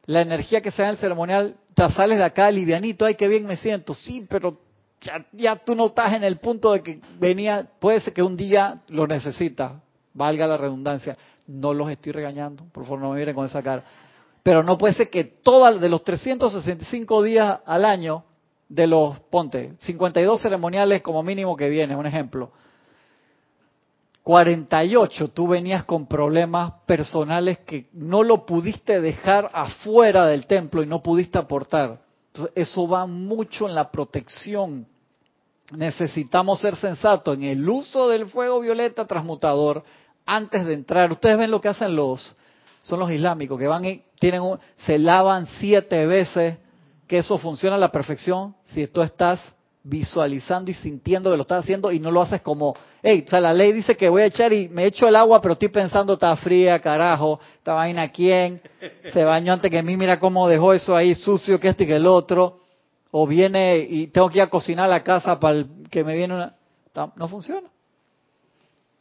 [0.06, 3.28] la energía que se da en el ceremonial, ya sales de acá livianito, ay, qué
[3.28, 3.94] bien me siento.
[3.94, 4.58] Sí, pero
[5.00, 8.36] ya, ya tú no estás en el punto de que venía, puede ser que un
[8.36, 9.72] día lo necesitas,
[10.12, 11.16] valga la redundancia.
[11.46, 13.84] No los estoy regañando, por favor no me miren con esa cara.
[14.42, 18.24] Pero no puede ser que todas, de los 365 días al año,
[18.68, 22.50] de los, ponte, 52 ceremoniales como mínimo que viene, un ejemplo.
[24.24, 30.86] 48 tú venías con problemas personales que no lo pudiste dejar afuera del templo y
[30.86, 32.00] no pudiste aportar.
[32.28, 34.86] Entonces, eso va mucho en la protección.
[35.72, 39.84] Necesitamos ser sensatos en el uso del fuego violeta transmutador
[40.24, 41.12] antes de entrar.
[41.12, 42.34] Ustedes ven lo que hacen los,
[42.82, 44.42] son los islámicos, que van y tienen
[44.78, 46.56] se lavan siete veces,
[47.06, 49.40] que eso funciona a la perfección si tú estás
[49.86, 53.38] visualizando y sintiendo que lo estás haciendo y no lo haces como, hey, o sea,
[53.38, 56.14] la ley dice que voy a echar y me echo el agua, pero estoy pensando,
[56.14, 58.62] está fría, carajo, esta vaina, ¿quién?
[59.12, 61.96] Se bañó antes que mí, mira cómo dejó eso ahí sucio, que este y que
[61.96, 62.60] el otro.
[63.10, 66.56] O viene y tengo que ir a cocinar la casa para que me viene una...
[67.14, 67.68] No funciona.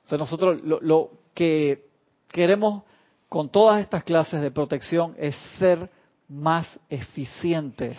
[0.05, 1.85] O sea, nosotros lo, que
[2.29, 2.83] queremos
[3.29, 5.89] con todas estas clases de protección es ser
[6.27, 7.97] más eficientes.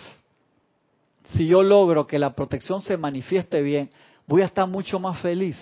[1.31, 3.91] Si yo logro que la protección se manifieste bien,
[4.27, 5.57] voy a estar mucho más feliz.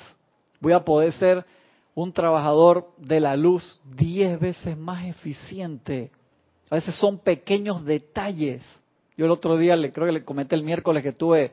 [0.60, 1.44] Voy a poder ser
[1.94, 6.10] un trabajador de la luz diez veces más eficiente.
[6.70, 8.62] A veces son pequeños detalles.
[9.16, 11.52] Yo el otro día, le creo que le comenté el miércoles que tuve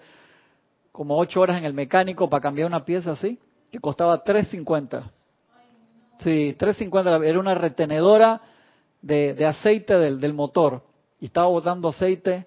[0.92, 3.38] como ocho horas en el mecánico para cambiar una pieza así
[3.72, 5.12] que costaba 3.50.
[6.20, 7.24] Sí, 3.50.
[7.24, 8.42] Era una retenedora
[9.02, 10.84] de, aceite del, del, motor.
[11.20, 12.46] Y estaba botando aceite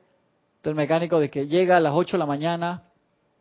[0.63, 2.85] del mecánico de que llega a las 8 de la mañana,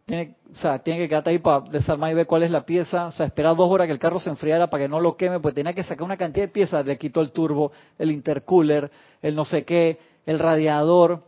[0.05, 3.07] Tiene, o sea, tiene que quedarte ahí para desarmar y ver cuál es la pieza.
[3.07, 5.39] O sea, esperar dos horas que el carro se enfriara para que no lo queme,
[5.39, 6.85] pues tenía que sacar una cantidad de piezas.
[6.85, 8.89] Le quitó el turbo, el intercooler,
[9.21, 11.23] el no sé qué, el radiador.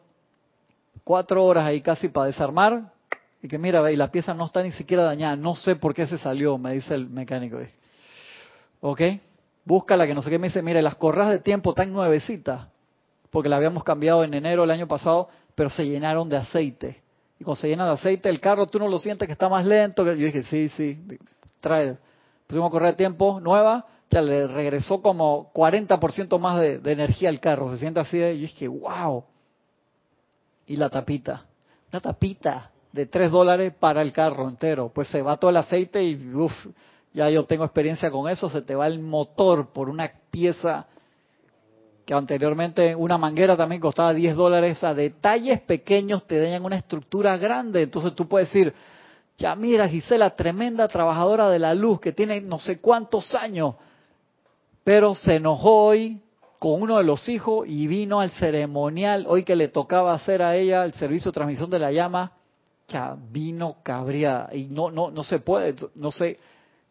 [1.03, 2.91] Cuatro horas ahí casi para desarmar.
[3.41, 5.35] Y que mira, y la pieza no está ni siquiera dañada.
[5.35, 7.57] No sé por qué se salió, me dice el mecánico.
[8.81, 9.01] ¿Ok?
[9.65, 10.61] Búscala que no sé qué me dice.
[10.61, 12.72] Mire, las corras de tiempo están nuevecitas.
[13.33, 17.03] Porque la habíamos cambiado en enero del año pasado, pero se llenaron de aceite
[17.39, 19.65] y cuando se llena de aceite el carro, tú no lo sientes que está más
[19.65, 20.05] lento.
[20.05, 20.97] Yo dije, sí, sí,
[21.59, 21.97] trae.
[22.47, 27.69] Pusimos a correr tiempo, nueva, ya le regresó como 40% más de, energía al carro.
[27.71, 29.25] Se siente así, de, yo dije, wow.
[30.67, 31.45] Y la tapita,
[31.91, 34.91] una tapita de 3 dólares para el carro entero.
[34.93, 36.53] Pues se va todo el aceite y uff,
[37.13, 40.87] ya yo tengo experiencia con eso, se te va el motor por una pieza
[42.05, 47.37] que anteriormente una manguera también costaba 10 dólares, a detalles pequeños te dañan una estructura
[47.37, 48.73] grande, entonces tú puedes decir,
[49.37, 53.75] ya mira Gisela, tremenda trabajadora de la luz que tiene no sé cuántos años,
[54.83, 56.21] pero se enojó hoy
[56.59, 60.55] con uno de los hijos y vino al ceremonial hoy que le tocaba hacer a
[60.55, 62.33] ella el servicio de transmisión de la llama,
[62.87, 66.37] ya vino cabría y no no no se puede, no se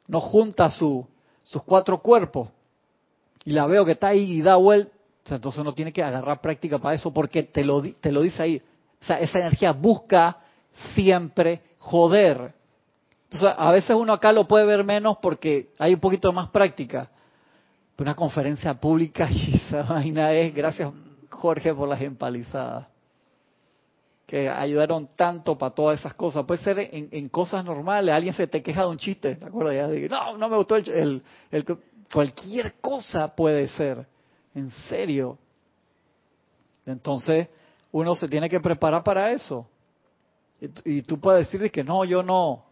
[0.08, 1.06] no junta su,
[1.44, 2.48] sus cuatro cuerpos.
[3.44, 4.92] Y la veo que está ahí y da vuelta
[5.28, 8.62] entonces uno tiene que agarrar práctica para eso porque te lo, te lo dice ahí.
[9.00, 10.38] O sea, esa energía busca
[10.94, 12.54] siempre joder.
[13.24, 17.10] Entonces, a veces uno acá lo puede ver menos porque hay un poquito más práctica.
[17.96, 20.90] Pero una conferencia pública, y esa vaina es, gracias
[21.30, 22.86] Jorge por las empalizadas,
[24.26, 26.44] que ayudaron tanto para todas esas cosas.
[26.44, 29.74] Puede ser en, cosas normales, alguien se te queja de un chiste, ¿te acuerdas?
[29.74, 31.78] Ya no, no me gustó el, el,
[32.12, 34.06] cualquier cosa puede ser.
[34.54, 35.38] En serio.
[36.86, 37.48] Entonces,
[37.90, 39.66] uno se tiene que preparar para eso.
[40.84, 42.64] Y, tú puedes decir que no, yo no,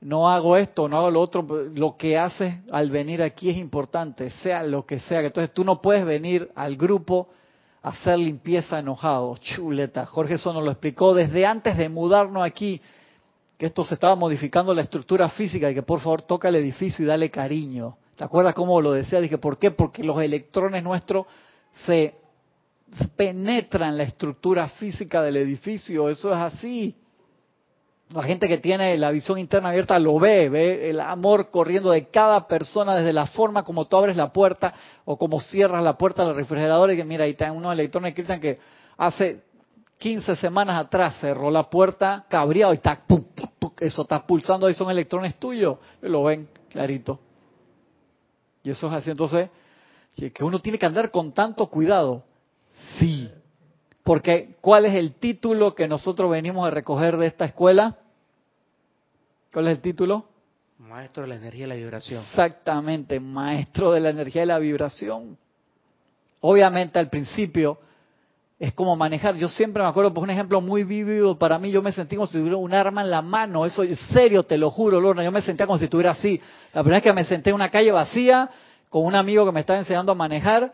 [0.00, 1.46] no hago esto, no hago lo otro.
[1.74, 5.20] Lo que haces al venir aquí es importante, sea lo que sea.
[5.20, 7.28] Entonces tú no puedes venir al grupo
[7.82, 9.36] a hacer limpieza enojado.
[9.36, 10.06] Chuleta.
[10.06, 12.80] Jorge eso nos lo explicó desde antes de mudarnos aquí,
[13.58, 17.04] que esto se estaba modificando la estructura física y que por favor toca el edificio
[17.04, 17.98] y dale cariño.
[18.16, 19.20] ¿Te acuerdas cómo lo decía?
[19.20, 19.70] Dije, ¿por qué?
[19.70, 21.26] Porque los electrones nuestros
[21.86, 22.14] se
[23.16, 26.08] penetran en la estructura física del edificio.
[26.08, 26.96] Eso es así.
[28.10, 32.08] La gente que tiene la visión interna abierta lo ve, ve el amor corriendo de
[32.08, 34.72] cada persona desde la forma como tú abres la puerta
[35.04, 38.24] o como cierras la puerta del refrigerador y que mira, ahí está unos electrones que
[38.24, 38.58] que
[38.98, 39.42] hace
[39.98, 43.00] 15 semanas atrás cerró la puerta cabreado y está,
[43.80, 47.18] eso está pulsando ahí son electrones tuyos, lo ven clarito.
[48.64, 49.10] Y eso es así.
[49.10, 49.50] Entonces,
[50.16, 52.24] que uno tiene que andar con tanto cuidado.
[52.98, 53.30] Sí.
[54.02, 57.98] Porque, ¿cuál es el título que nosotros venimos a recoger de esta escuela?
[59.52, 60.26] ¿Cuál es el título?
[60.78, 62.22] Maestro de la energía y la vibración.
[62.22, 65.38] Exactamente, maestro de la energía y la vibración.
[66.40, 67.78] Obviamente al principio
[68.64, 69.36] es como manejar.
[69.36, 72.26] Yo siempre me acuerdo, por un ejemplo muy vívido para mí, yo me sentí como
[72.26, 73.66] si tuviera un arma en la mano.
[73.66, 75.22] Eso es serio, te lo juro, Lorna.
[75.22, 76.40] Yo me sentía como si estuviera así.
[76.72, 78.50] La primera vez que me senté en una calle vacía
[78.88, 80.72] con un amigo que me estaba enseñando a manejar,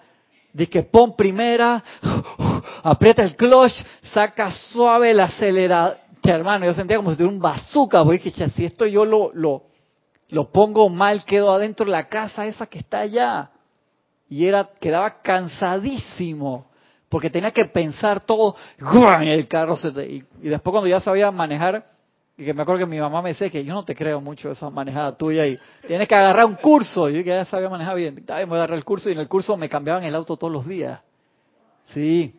[0.52, 1.82] dije pon primera,
[2.82, 3.72] aprieta el clutch,
[4.12, 5.98] saca suave el acelerador.
[6.22, 9.64] Hermano, yo sentía como si tuviera un bazooka, porque dije, si esto yo lo, lo,
[10.28, 13.50] lo pongo mal, quedo adentro de la casa esa que está allá.
[14.28, 16.69] Y era, quedaba cansadísimo
[17.10, 21.84] porque tenía que pensar todo, y el carro se y, después cuando ya sabía manejar,
[22.38, 24.50] y que me acuerdo que mi mamá me decía que yo no te creo mucho
[24.50, 27.96] esa manejada tuya y tienes que agarrar un curso, y yo que ya sabía manejar
[27.96, 30.36] bien, me voy a agarrar el curso y en el curso me cambiaban el auto
[30.36, 31.00] todos los días.
[31.86, 32.32] Sí,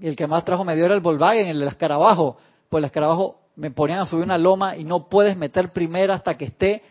[0.00, 2.38] y el que más trajo me dio era el Volkswagen, el escarabajo,
[2.68, 6.38] pues el escarabajo me ponían a subir una loma y no puedes meter primera hasta
[6.38, 6.82] que esté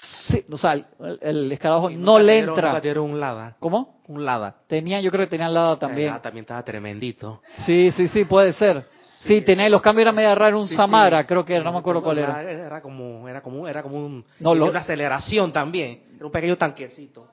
[0.00, 0.80] Sí, o sea,
[1.20, 2.80] el, escarabajo no le entra.
[3.02, 3.56] un Lada.
[3.58, 4.00] ¿Cómo?
[4.06, 4.54] Un Lada.
[4.68, 6.12] Tenía, yo creo que tenían Lada también.
[6.12, 7.42] Ah, también estaba tremendito.
[7.66, 8.84] Sí, sí, sí, puede ser.
[9.24, 12.02] Sí, tenía, los cambios eran medio raros, un Samara, creo que era, no me acuerdo
[12.02, 12.40] cuál era.
[12.42, 16.04] Era como, era como, era como un, no, una aceleración también.
[16.16, 17.26] Era un pequeño tanquecito.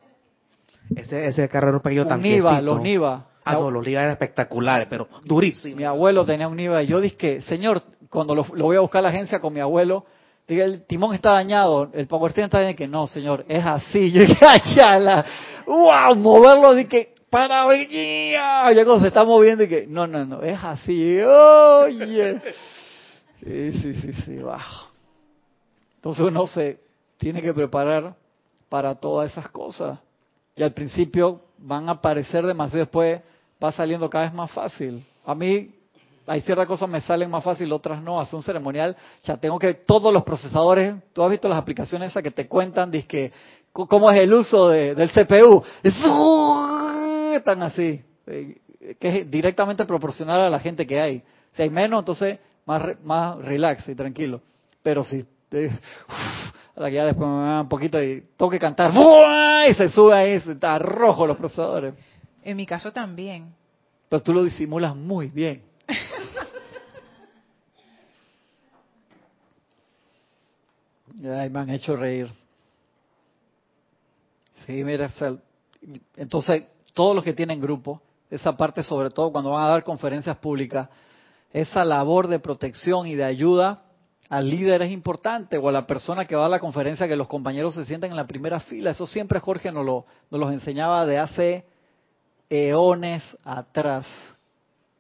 [0.96, 2.50] Ese, ese carro era un pequeño un tanquecito.
[2.50, 3.26] Niva, los Niva.
[3.44, 5.78] Ah, no, los Niva eran espectaculares, pero durísimos.
[5.78, 9.00] Mi abuelo tenía un Niva y yo dije, señor, cuando lo, lo voy a buscar
[9.00, 10.06] a la agencia con mi abuelo,
[10.48, 12.76] el timón está dañado, el power steering está dañado.
[12.76, 14.12] Que no, señor, es así.
[14.14, 15.26] Yo dije, la,
[15.66, 18.34] wow, moverlo, dije, para venir.
[18.34, 21.20] Ya cuando se está moviendo, y que, no, no, no, es así.
[21.22, 22.42] Oye.
[23.44, 24.60] Sí, sí, sí, sí, wow.
[25.98, 26.80] Entonces uno se
[27.18, 28.16] tiene que preparar
[28.70, 30.00] para todas esas cosas.
[30.56, 33.22] Y al principio van a aparecer demasiado, después
[33.62, 35.06] va saliendo cada vez más fácil.
[35.26, 35.75] A mí
[36.28, 38.20] hay ciertas cosas me salen más fácil, otras no.
[38.20, 42.24] Hacer un ceremonial, ya tengo que todos los procesadores, tú has visto las aplicaciones esas
[42.24, 43.32] que te cuentan, que
[43.72, 45.64] cómo es el uso del CPU.
[47.36, 48.58] Están así, eh,
[49.00, 51.24] que es directamente proporcional a la gente que hay.
[51.52, 54.42] Si hay menos, entonces más, más relax y tranquilo.
[54.82, 55.26] Pero si
[56.76, 58.92] a la que ya después me da un poquito y tengo que cantar,
[59.70, 61.94] y se sube ahí, se está rojo los procesadores.
[62.44, 63.54] En mi caso también.
[64.10, 65.64] Pero tú lo disimulas muy bien.
[71.24, 72.30] Ay, me han hecho reír.
[74.66, 75.10] Sí, mira,
[76.18, 76.64] entonces
[76.94, 80.90] todos los que tienen grupo, esa parte sobre todo cuando van a dar conferencias públicas,
[81.54, 83.84] esa labor de protección y de ayuda
[84.28, 87.28] al líder es importante o a la persona que va a la conferencia que los
[87.28, 88.92] compañeros se sienten en la primera fila.
[88.92, 91.66] Eso siempre Jorge nos lo, nos los enseñaba de hace
[92.50, 94.08] eones atrás,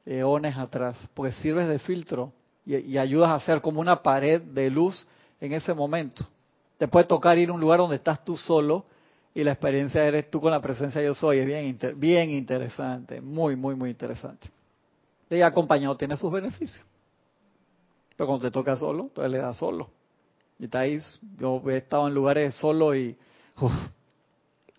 [0.05, 2.31] eones atrás, porque sirves de filtro
[2.65, 5.07] y, y ayudas a hacer como una pared de luz
[5.45, 6.25] en ese momento.
[6.77, 8.85] Te puede tocar ir a un lugar donde estás tú solo
[9.33, 11.39] y la experiencia eres tú con la presencia yo soy.
[11.39, 14.49] Es bien, bien interesante, muy, muy, muy interesante.
[15.29, 16.85] Y acompañado tiene sus beneficios.
[18.15, 19.89] Pero cuando te toca solo, entonces le das solo.
[20.57, 23.17] Y estáis, yo he estado en lugares solo y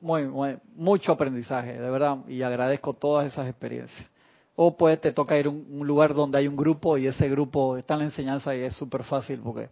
[0.01, 0.27] muy,
[0.75, 4.09] mucho aprendizaje, de verdad, y agradezco todas esas experiencias.
[4.55, 7.77] O pues te toca ir a un, lugar donde hay un grupo y ese grupo
[7.77, 9.69] está en la enseñanza y es súper fácil porque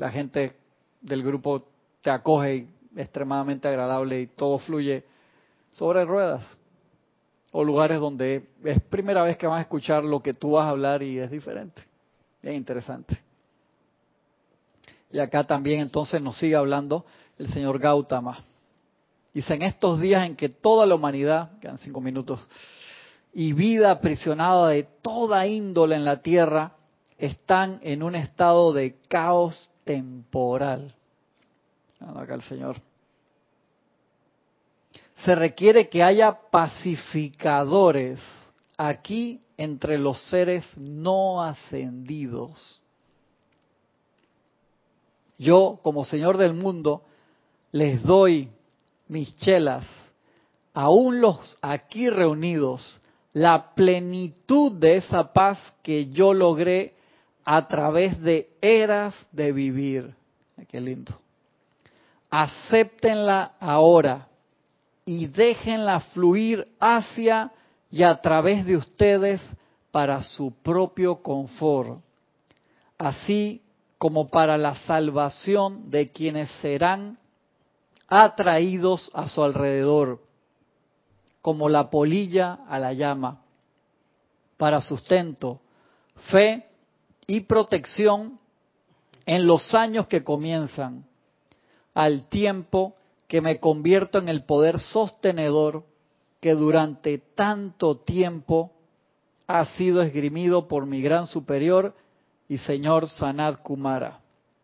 [0.00, 0.56] la gente
[1.02, 1.62] del grupo
[2.00, 5.04] te acoge y es extremadamente agradable y todo fluye
[5.70, 6.42] sobre ruedas.
[7.52, 10.70] O lugares donde es primera vez que vas a escuchar lo que tú vas a
[10.70, 11.82] hablar y es diferente.
[12.40, 13.18] Bien interesante.
[15.12, 17.04] Y acá también entonces nos sigue hablando
[17.38, 18.42] el señor Gautama.
[19.34, 22.40] Dice, en estos días en que toda la humanidad, quedan cinco minutos,
[23.34, 26.72] y vida aprisionada de toda índole en la tierra,
[27.18, 30.94] están en un estado de caos temporal.
[32.00, 32.76] Acá el Señor.
[35.24, 38.20] Se requiere que haya pacificadores
[38.76, 42.82] aquí entre los seres no ascendidos.
[45.38, 47.02] Yo, como Señor del mundo,
[47.72, 48.50] les doy
[49.08, 49.84] mis chelas,
[50.72, 53.00] aún los aquí reunidos,
[53.32, 56.94] la plenitud de esa paz que yo logré
[57.52, 60.14] a través de eras de vivir.
[60.68, 61.18] Qué lindo.
[62.30, 64.28] Acéptenla ahora
[65.04, 67.50] y déjenla fluir hacia
[67.90, 69.40] y a través de ustedes
[69.90, 71.98] para su propio confort,
[72.96, 73.62] así
[73.98, 77.18] como para la salvación de quienes serán
[78.06, 80.22] atraídos a su alrededor,
[81.42, 83.40] como la polilla a la llama,
[84.56, 85.60] para sustento,
[86.30, 86.69] fe
[87.30, 88.40] y protección
[89.24, 91.06] en los años que comienzan,
[91.94, 92.96] al tiempo
[93.28, 95.84] que me convierto en el poder sostenedor
[96.40, 98.72] que durante tanto tiempo
[99.46, 101.94] ha sido esgrimido por mi gran superior
[102.48, 104.18] y señor Sanat Kumara.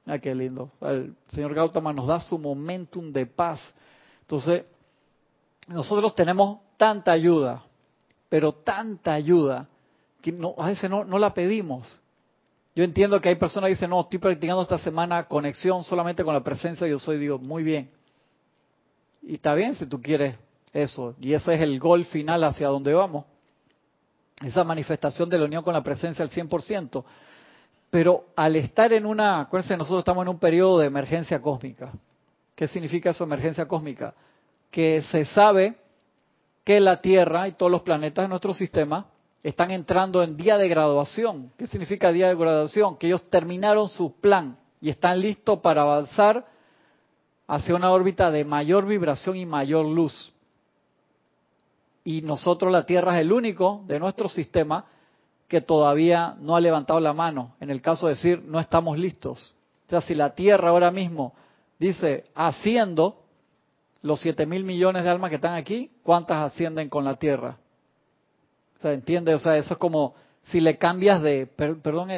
[0.04, 0.72] Ah, qué lindo.
[0.80, 3.60] El señor Gautama nos da su momentum de paz.
[4.22, 4.64] Entonces,
[5.68, 7.62] nosotros tenemos tanta ayuda,
[8.28, 9.68] pero tanta ayuda,
[10.20, 12.00] que no, a veces no, no la pedimos.
[12.76, 16.34] Yo entiendo que hay personas que dicen, no, estoy practicando esta semana conexión solamente con
[16.34, 17.40] la presencia yo soy Dios.
[17.40, 17.90] Muy bien.
[19.22, 20.36] Y está bien si tú quieres
[20.74, 21.14] eso.
[21.18, 23.24] Y ese es el gol final hacia donde vamos.
[24.42, 27.02] Esa manifestación de la unión con la presencia al 100%.
[27.88, 31.90] Pero al estar en una, acuérdense, nosotros estamos en un periodo de emergencia cósmica.
[32.54, 34.14] ¿Qué significa eso, emergencia cósmica?
[34.70, 35.78] Que se sabe
[36.62, 39.06] que la Tierra y todos los planetas de nuestro sistema
[39.43, 41.53] están entrando en día de graduación.
[41.57, 42.97] ¿Qué significa día de graduación?
[42.97, 46.47] Que ellos terminaron su plan y están listos para avanzar
[47.47, 50.32] hacia una órbita de mayor vibración y mayor luz
[52.07, 54.84] y nosotros la Tierra es el único de nuestro sistema
[55.49, 57.57] que todavía no ha levantado la mano.
[57.59, 59.57] En el caso de decir, no estamos listos.
[59.87, 61.34] O sea, si la Tierra ahora mismo
[61.80, 63.24] dice, haciendo
[64.03, 67.59] los 7 mil millones de almas que están aquí, ¿cuántas ascienden con la Tierra?
[68.87, 69.34] Sea, ¿entiende?
[69.34, 70.14] O sea, eso es como
[70.45, 72.09] si le cambias de, perdón,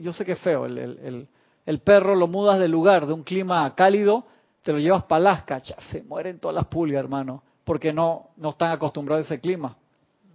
[0.00, 1.28] yo sé que es feo, el,
[1.66, 4.24] el, perro lo mudas de lugar, de un clima cálido,
[4.62, 8.72] te lo llevas para Alaska, se mueren todas las pulgas, hermano porque no, no están
[8.72, 9.76] acostumbrados a ese clima.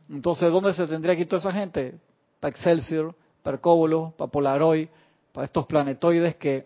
[0.10, 1.95] Entonces, ¿dónde se tendría ir toda esa gente?
[2.39, 4.88] Para Excelsior, para Cóbulo, para Polaroid,
[5.34, 6.66] para estos planetoides que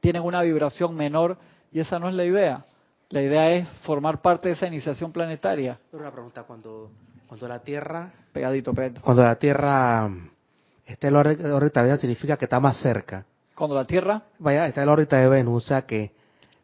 [0.00, 1.36] tienen una vibración menor
[1.70, 2.64] y esa no es la idea.
[3.10, 5.78] La idea es formar parte de esa iniciación planetaria.
[5.92, 6.90] Una pregunta, cuando,
[7.26, 8.12] cuando la Tierra...
[8.32, 9.00] Pegadito, pegadito.
[9.00, 10.10] Cuando la Tierra
[10.86, 13.24] está en la órbita de Venus significa que está más cerca.
[13.54, 14.22] Cuando la Tierra.
[14.38, 16.12] Vaya, está en la órbita de Venus, o sea que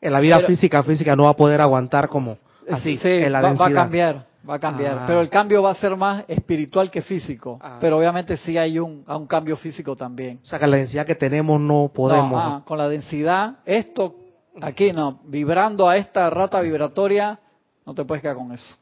[0.00, 2.38] en la vida física, física no va a poder aguantar como
[2.68, 2.96] así.
[2.96, 4.98] Sí, en la va, va, a cambiar, va a cambiar.
[5.00, 5.04] Ah.
[5.06, 7.58] Pero el cambio va a ser más espiritual que físico.
[7.62, 7.78] Ah.
[7.80, 10.40] Pero obviamente sí hay un, un cambio físico también.
[10.42, 12.44] O sea que la densidad que tenemos no podemos.
[12.44, 14.16] No, con la densidad, esto
[14.60, 17.38] aquí no, vibrando a esta rata vibratoria,
[17.86, 18.76] no te puedes quedar con eso.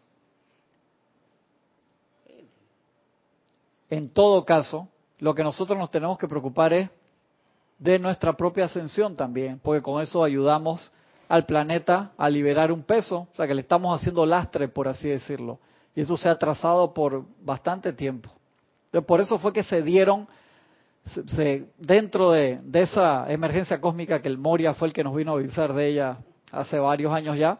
[3.90, 6.90] En todo caso, lo que nosotros nos tenemos que preocupar es
[7.78, 10.92] de nuestra propia ascensión también, porque con eso ayudamos
[11.28, 15.08] al planeta a liberar un peso, o sea que le estamos haciendo lastre, por así
[15.08, 15.58] decirlo.
[15.94, 18.30] Y eso se ha trazado por bastante tiempo.
[19.06, 20.26] Por eso fue que se dieron,
[21.34, 25.32] se, dentro de, de, esa emergencia cósmica que el Moria fue el que nos vino
[25.32, 26.18] a avisar de ella
[26.50, 27.58] hace varios años ya,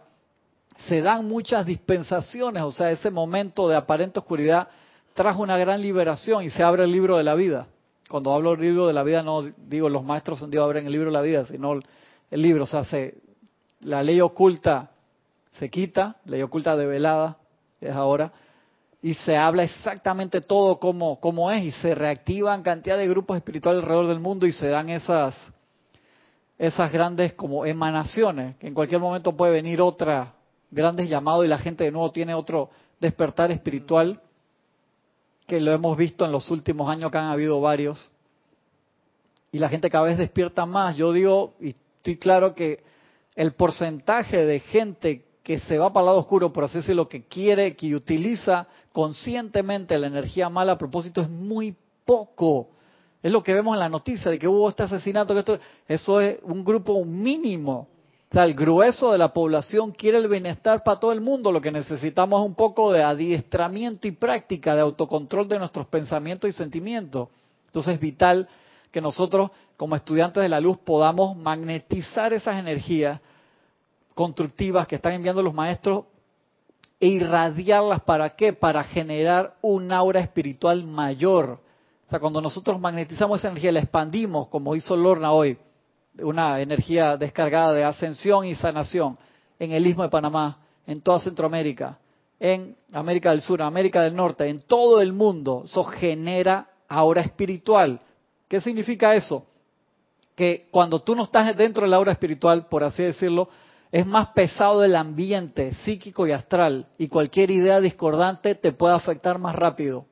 [0.87, 4.69] se dan muchas dispensaciones, o sea, ese momento de aparente oscuridad
[5.19, 7.67] trajo una gran liberación y se abre el libro de la vida.
[8.09, 10.93] Cuando hablo del libro de la vida, no digo los maestros en Dios abren el
[10.93, 13.17] libro de la vida, sino el libro, o sea, se,
[13.81, 14.93] la ley oculta
[15.59, 17.37] se quita, ley oculta de velada,
[17.81, 18.31] es ahora,
[19.03, 23.83] y se habla exactamente todo como, como es, y se reactivan cantidad de grupos espirituales
[23.83, 25.35] alrededor del mundo y se dan esas,
[26.59, 30.35] esas grandes como emanaciones, que en cualquier momento puede venir otra,
[30.71, 34.23] grandes llamados y la gente de nuevo tiene otro despertar espiritual
[35.49, 38.13] que lo hemos visto en los últimos años que han habido varios,
[39.51, 40.95] y la gente cada vez despierta más.
[40.95, 42.85] Yo digo, y estoy claro que
[43.35, 47.25] el porcentaje de gente que se va para el lado oscuro, por así decirlo, que
[47.25, 51.75] quiere, que utiliza conscientemente la energía mala a propósito es muy
[52.05, 52.69] poco.
[53.23, 55.33] Es lo que vemos en la noticia de que hubo este asesinato.
[55.33, 57.89] Que esto, eso es un grupo mínimo.
[58.31, 61.51] Sea, el grueso de la población quiere el bienestar para todo el mundo.
[61.51, 66.51] Lo que necesitamos es un poco de adiestramiento y práctica, de autocontrol de nuestros pensamientos
[66.51, 67.29] y sentimientos.
[67.67, 68.47] Entonces es vital
[68.91, 73.21] que nosotros, como estudiantes de la luz, podamos magnetizar esas energías
[74.15, 76.05] constructivas que están enviando los maestros
[77.01, 78.53] e irradiarlas para qué?
[78.53, 81.61] Para generar un aura espiritual mayor.
[82.07, 85.57] O sea, cuando nosotros magnetizamos esa energía, la expandimos, como hizo Lorna hoy,
[86.23, 89.19] una energía descargada de ascensión y sanación
[89.59, 91.99] en el istmo de Panamá, en toda Centroamérica,
[92.41, 95.63] en América del Sur, América del Norte, en todo el mundo.
[95.65, 98.01] Eso genera aura espiritual.
[98.49, 99.45] ¿Qué significa eso?
[100.35, 103.49] Que cuando tú no estás dentro del aura espiritual, por así decirlo,
[103.91, 109.39] es más pesado el ambiente psíquico y astral y cualquier idea discordante te puede afectar
[109.39, 110.05] más rápido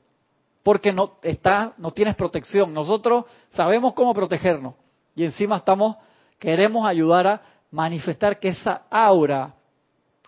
[0.62, 4.74] porque no está no tienes protección nosotros sabemos cómo protegernos
[5.16, 5.96] y encima estamos,
[6.38, 9.54] queremos ayudar a manifestar que esa aura,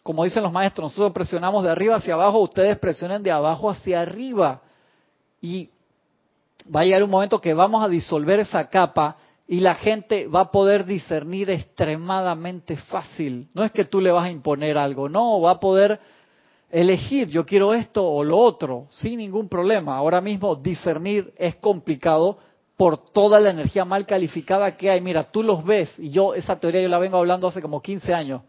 [0.02, 4.00] como dicen los maestros, nosotros presionamos de arriba hacia abajo, ustedes presionen de abajo hacia
[4.00, 4.62] arriba.
[5.42, 5.68] Y
[6.74, 9.16] va a llegar un momento que vamos a disolver esa capa
[9.46, 13.48] y la gente va a poder discernir extremadamente fácil.
[13.52, 16.00] No es que tú le vas a imponer algo, no, va a poder
[16.70, 19.96] elegir, yo quiero esto o lo otro, sin ningún problema.
[19.96, 22.38] Ahora mismo discernir es complicado
[22.78, 25.00] por toda la energía mal calificada que hay.
[25.00, 28.14] Mira, tú los ves, y yo esa teoría yo la vengo hablando hace como 15
[28.14, 28.42] años.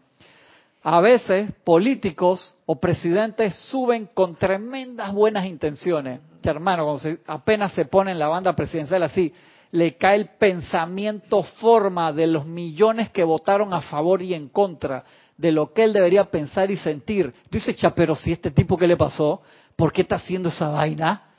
[0.84, 6.20] A veces políticos o presidentes suben con tremendas buenas intenciones.
[6.44, 9.34] hermano, cuando apenas se pone en la banda presidencial así,
[9.72, 15.04] le cae el pensamiento forma de los millones que votaron a favor y en contra
[15.36, 17.34] de lo que él debería pensar y sentir.
[17.50, 19.42] Dice, cha, pero si este tipo que le pasó,
[19.74, 21.29] ¿por qué está haciendo esa vaina?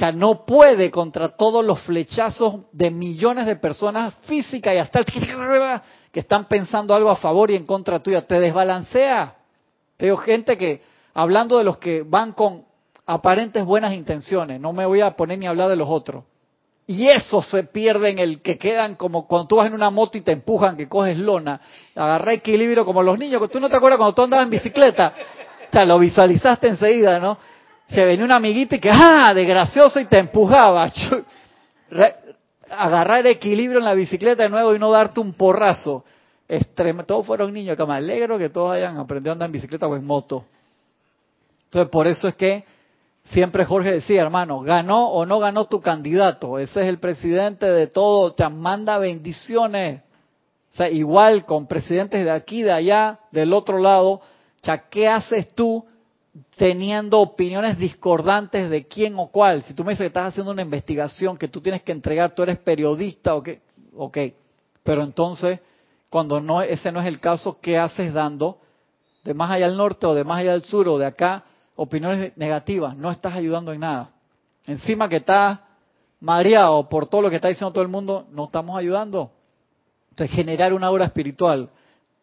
[0.00, 5.04] Sea, no puede contra todos los flechazos de millones de personas físicas y hasta
[6.10, 8.26] que están pensando algo a favor y en contra tuya.
[8.26, 9.36] Te desbalancea.
[9.98, 10.80] Veo gente que,
[11.12, 12.64] hablando de los que van con
[13.04, 16.24] aparentes buenas intenciones, no me voy a poner ni a hablar de los otros.
[16.86, 20.16] Y eso se pierde en el que quedan como cuando tú vas en una moto
[20.16, 21.60] y te empujan, que coges lona,
[21.94, 25.12] agarra equilibrio como los niños, que tú no te acuerdas cuando tú andabas en bicicleta.
[25.68, 27.36] O sea, lo visualizaste enseguida, ¿no?
[27.90, 29.34] Se venía una amiguita y que, ¡ah!
[29.34, 30.90] de gracioso y te empujaba.
[32.70, 36.04] Agarrar equilibrio en la bicicleta de nuevo y no darte un porrazo.
[36.48, 37.04] Extremo.
[37.04, 39.96] Todos fueron niños, que me alegro que todos hayan aprendido a andar en bicicleta o
[39.96, 40.44] en moto.
[41.64, 42.64] Entonces, por eso es que
[43.24, 46.58] siempre Jorge decía, hermano, ganó o no ganó tu candidato.
[46.58, 50.02] Ese es el presidente de todo, te manda bendiciones.
[50.72, 54.10] O sea, igual con presidentes de aquí, de allá, del otro lado.
[54.10, 54.22] O
[54.90, 55.84] ¿qué haces tú
[56.56, 59.62] teniendo opiniones discordantes de quién o cuál.
[59.62, 62.42] Si tú me dices que estás haciendo una investigación que tú tienes que entregar, tú
[62.42, 63.60] eres periodista o qué,
[63.96, 64.18] ok.
[64.82, 65.60] Pero entonces,
[66.08, 68.58] cuando no ese no es el caso, ¿qué haces dando
[69.24, 71.44] de más allá al norte o de más allá al sur o de acá
[71.76, 72.96] opiniones negativas?
[72.96, 74.10] No estás ayudando en nada.
[74.66, 75.60] Encima que estás
[76.20, 79.32] mareado por todo lo que está diciendo todo el mundo, no estamos ayudando.
[80.10, 81.70] Entonces, generar una aura espiritual,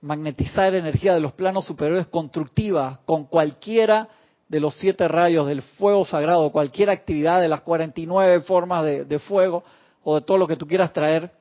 [0.02, 4.08] magnetizar energía de los planos superiores constructiva con cualquiera
[4.48, 9.20] de los siete rayos del fuego sagrado, cualquier actividad de las 49 formas de, de
[9.20, 9.64] fuego
[10.04, 11.32] o de todo lo que tú quieras traer,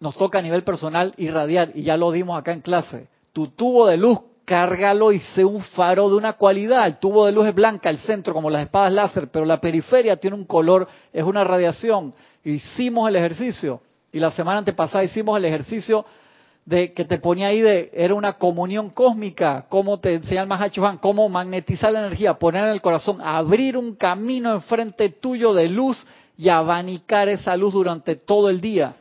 [0.00, 3.06] nos toca a nivel personal irradiar, y ya lo dimos acá en clase.
[3.32, 6.86] Tu tubo de luz, cárgalo y sé un faro de una cualidad.
[6.86, 10.16] El tubo de luz es blanca, el centro, como las espadas láser, pero la periferia
[10.16, 12.12] tiene un color, es una radiación.
[12.42, 16.04] Hicimos el ejercicio, y la semana antepasada hicimos el ejercicio
[16.64, 20.82] de que te ponía ahí de era una comunión cósmica, cómo te enseña el Mahacho
[21.00, 26.06] cómo magnetizar la energía, poner en el corazón, abrir un camino enfrente tuyo de luz
[26.38, 28.94] y abanicar esa luz durante todo el día.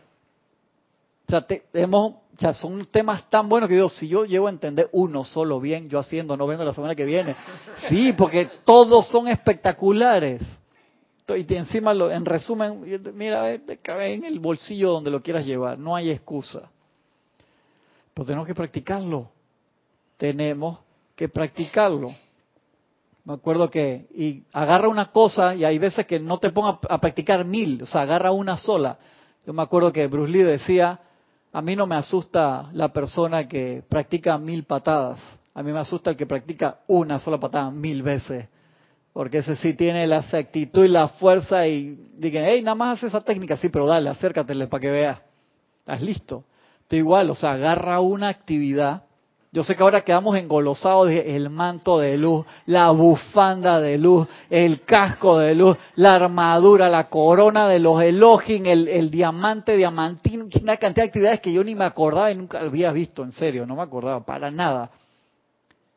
[1.27, 4.89] O sea, hemos, o son temas tan buenos que digo, si yo llego a entender
[4.91, 7.35] uno solo bien, yo haciendo, no vengo la semana que viene.
[7.87, 10.41] Sí, porque todos son espectaculares.
[11.29, 12.83] Y encima, en resumen,
[13.13, 16.69] mira, cabe en el bolsillo donde lo quieras llevar, no hay excusa.
[18.13, 19.29] Pero tenemos que practicarlo.
[20.17, 20.79] Tenemos
[21.15, 22.13] que practicarlo.
[23.23, 26.99] Me acuerdo que, y agarra una cosa y hay veces que no te ponga a
[26.99, 28.97] practicar mil, o sea, agarra una sola.
[29.45, 30.99] Yo me acuerdo que Bruce Lee decía,
[31.53, 35.19] a mí no me asusta la persona que practica mil patadas.
[35.53, 38.47] A mí me asusta el que practica una sola patada mil veces.
[39.13, 43.07] Porque ese sí tiene la actitud y la fuerza y digan, hey, nada más hace
[43.07, 43.57] esa técnica.
[43.57, 45.21] Sí, pero dale, acércatele para que veas.
[45.79, 46.45] Estás listo.
[46.95, 49.03] Igual, o sea, agarra una actividad
[49.53, 54.25] yo sé que ahora quedamos engolosados de el manto de luz, la bufanda de luz,
[54.49, 60.47] el casco de luz, la armadura, la corona de los Elohim, el, el diamante diamantino,
[60.61, 63.65] una cantidad de actividades que yo ni me acordaba y nunca había visto, en serio,
[63.65, 64.89] no me acordaba para nada.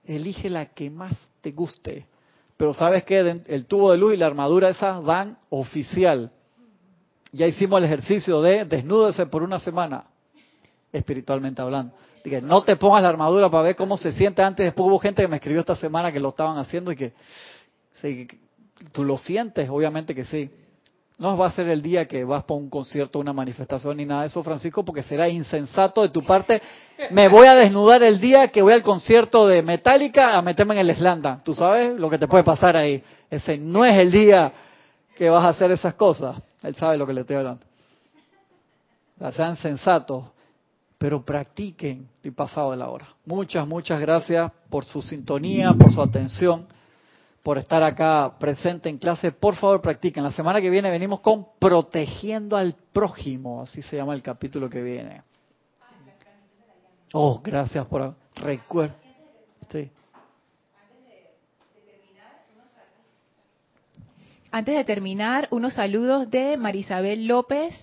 [0.05, 2.09] Elige la que más te guste.
[2.57, 6.33] Pero sabes que el tubo de luz y la armadura esa van oficial.
[7.31, 10.07] Ya hicimos el ejercicio de desnúdese por una semana,
[10.99, 11.93] espiritualmente hablando
[12.31, 14.65] que no te pongas la armadura para ver cómo se siente antes.
[14.65, 17.13] Después hubo gente que me escribió esta semana que lo estaban haciendo y que,
[18.01, 18.27] sí,
[18.93, 20.51] tú lo sientes, obviamente que sí.
[21.17, 24.23] No va a ser el día que vas para un concierto, una manifestación ni nada
[24.23, 26.61] de eso, Francisco, porque será insensato de tu parte.
[27.11, 30.89] Me voy a desnudar el día que voy al concierto de Metallica a meterme en
[30.89, 31.39] el Slanda.
[31.45, 33.03] Tú sabes lo que te puede pasar ahí.
[33.31, 34.53] Ese no es el día
[35.15, 36.37] que vas a hacer esas cosas.
[36.63, 37.65] Él sabe lo que le estoy hablando.
[39.37, 40.34] sean sensatos
[41.05, 43.07] pero practiquen y pasado de la hora.
[43.27, 46.67] Muchas, muchas gracias por su sintonía, por su atención,
[47.43, 49.31] por estar acá presente en clase.
[49.31, 50.25] Por favor, practiquen.
[50.25, 54.81] La semana que viene venimos con Protegiendo al Prójimo, así se llama el capítulo que
[54.81, 55.21] viene.
[57.13, 58.95] Oh, gracias por recuerdo.
[59.69, 59.91] Sí.
[64.51, 67.75] Antes de terminar, unos saludos de Marisabel López,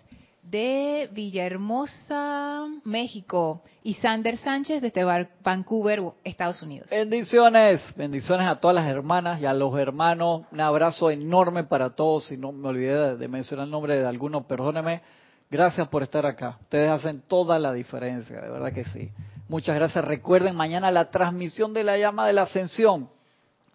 [0.44, 5.04] de Villahermosa, México, y Sander Sánchez desde
[5.44, 6.90] Vancouver, Estados Unidos.
[6.90, 10.44] Bendiciones, bendiciones a todas las hermanas y a los hermanos.
[10.52, 12.28] Un abrazo enorme para todos.
[12.28, 15.02] Si no me olvidé de mencionar el nombre de alguno, perdóneme.
[15.50, 16.58] Gracias por estar acá.
[16.62, 19.12] Ustedes hacen toda la diferencia, de verdad que sí.
[19.50, 20.06] Muchas gracias.
[20.06, 23.10] Recuerden mañana la transmisión de la llama de la ascensión.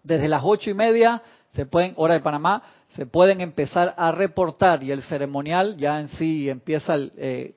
[0.03, 1.21] Desde las ocho y media
[1.53, 6.07] se pueden, hora de Panamá, se pueden empezar a reportar y el ceremonial ya en
[6.09, 7.55] sí empieza el eh,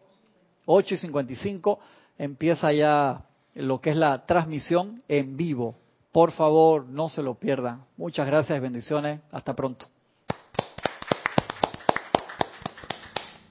[0.67, 1.79] 8 y 55,
[2.19, 3.23] empieza ya
[3.55, 5.75] lo que es la transmisión en vivo.
[6.13, 7.85] Por favor, no se lo pierdan.
[7.97, 9.21] Muchas gracias bendiciones.
[9.31, 9.87] Hasta pronto.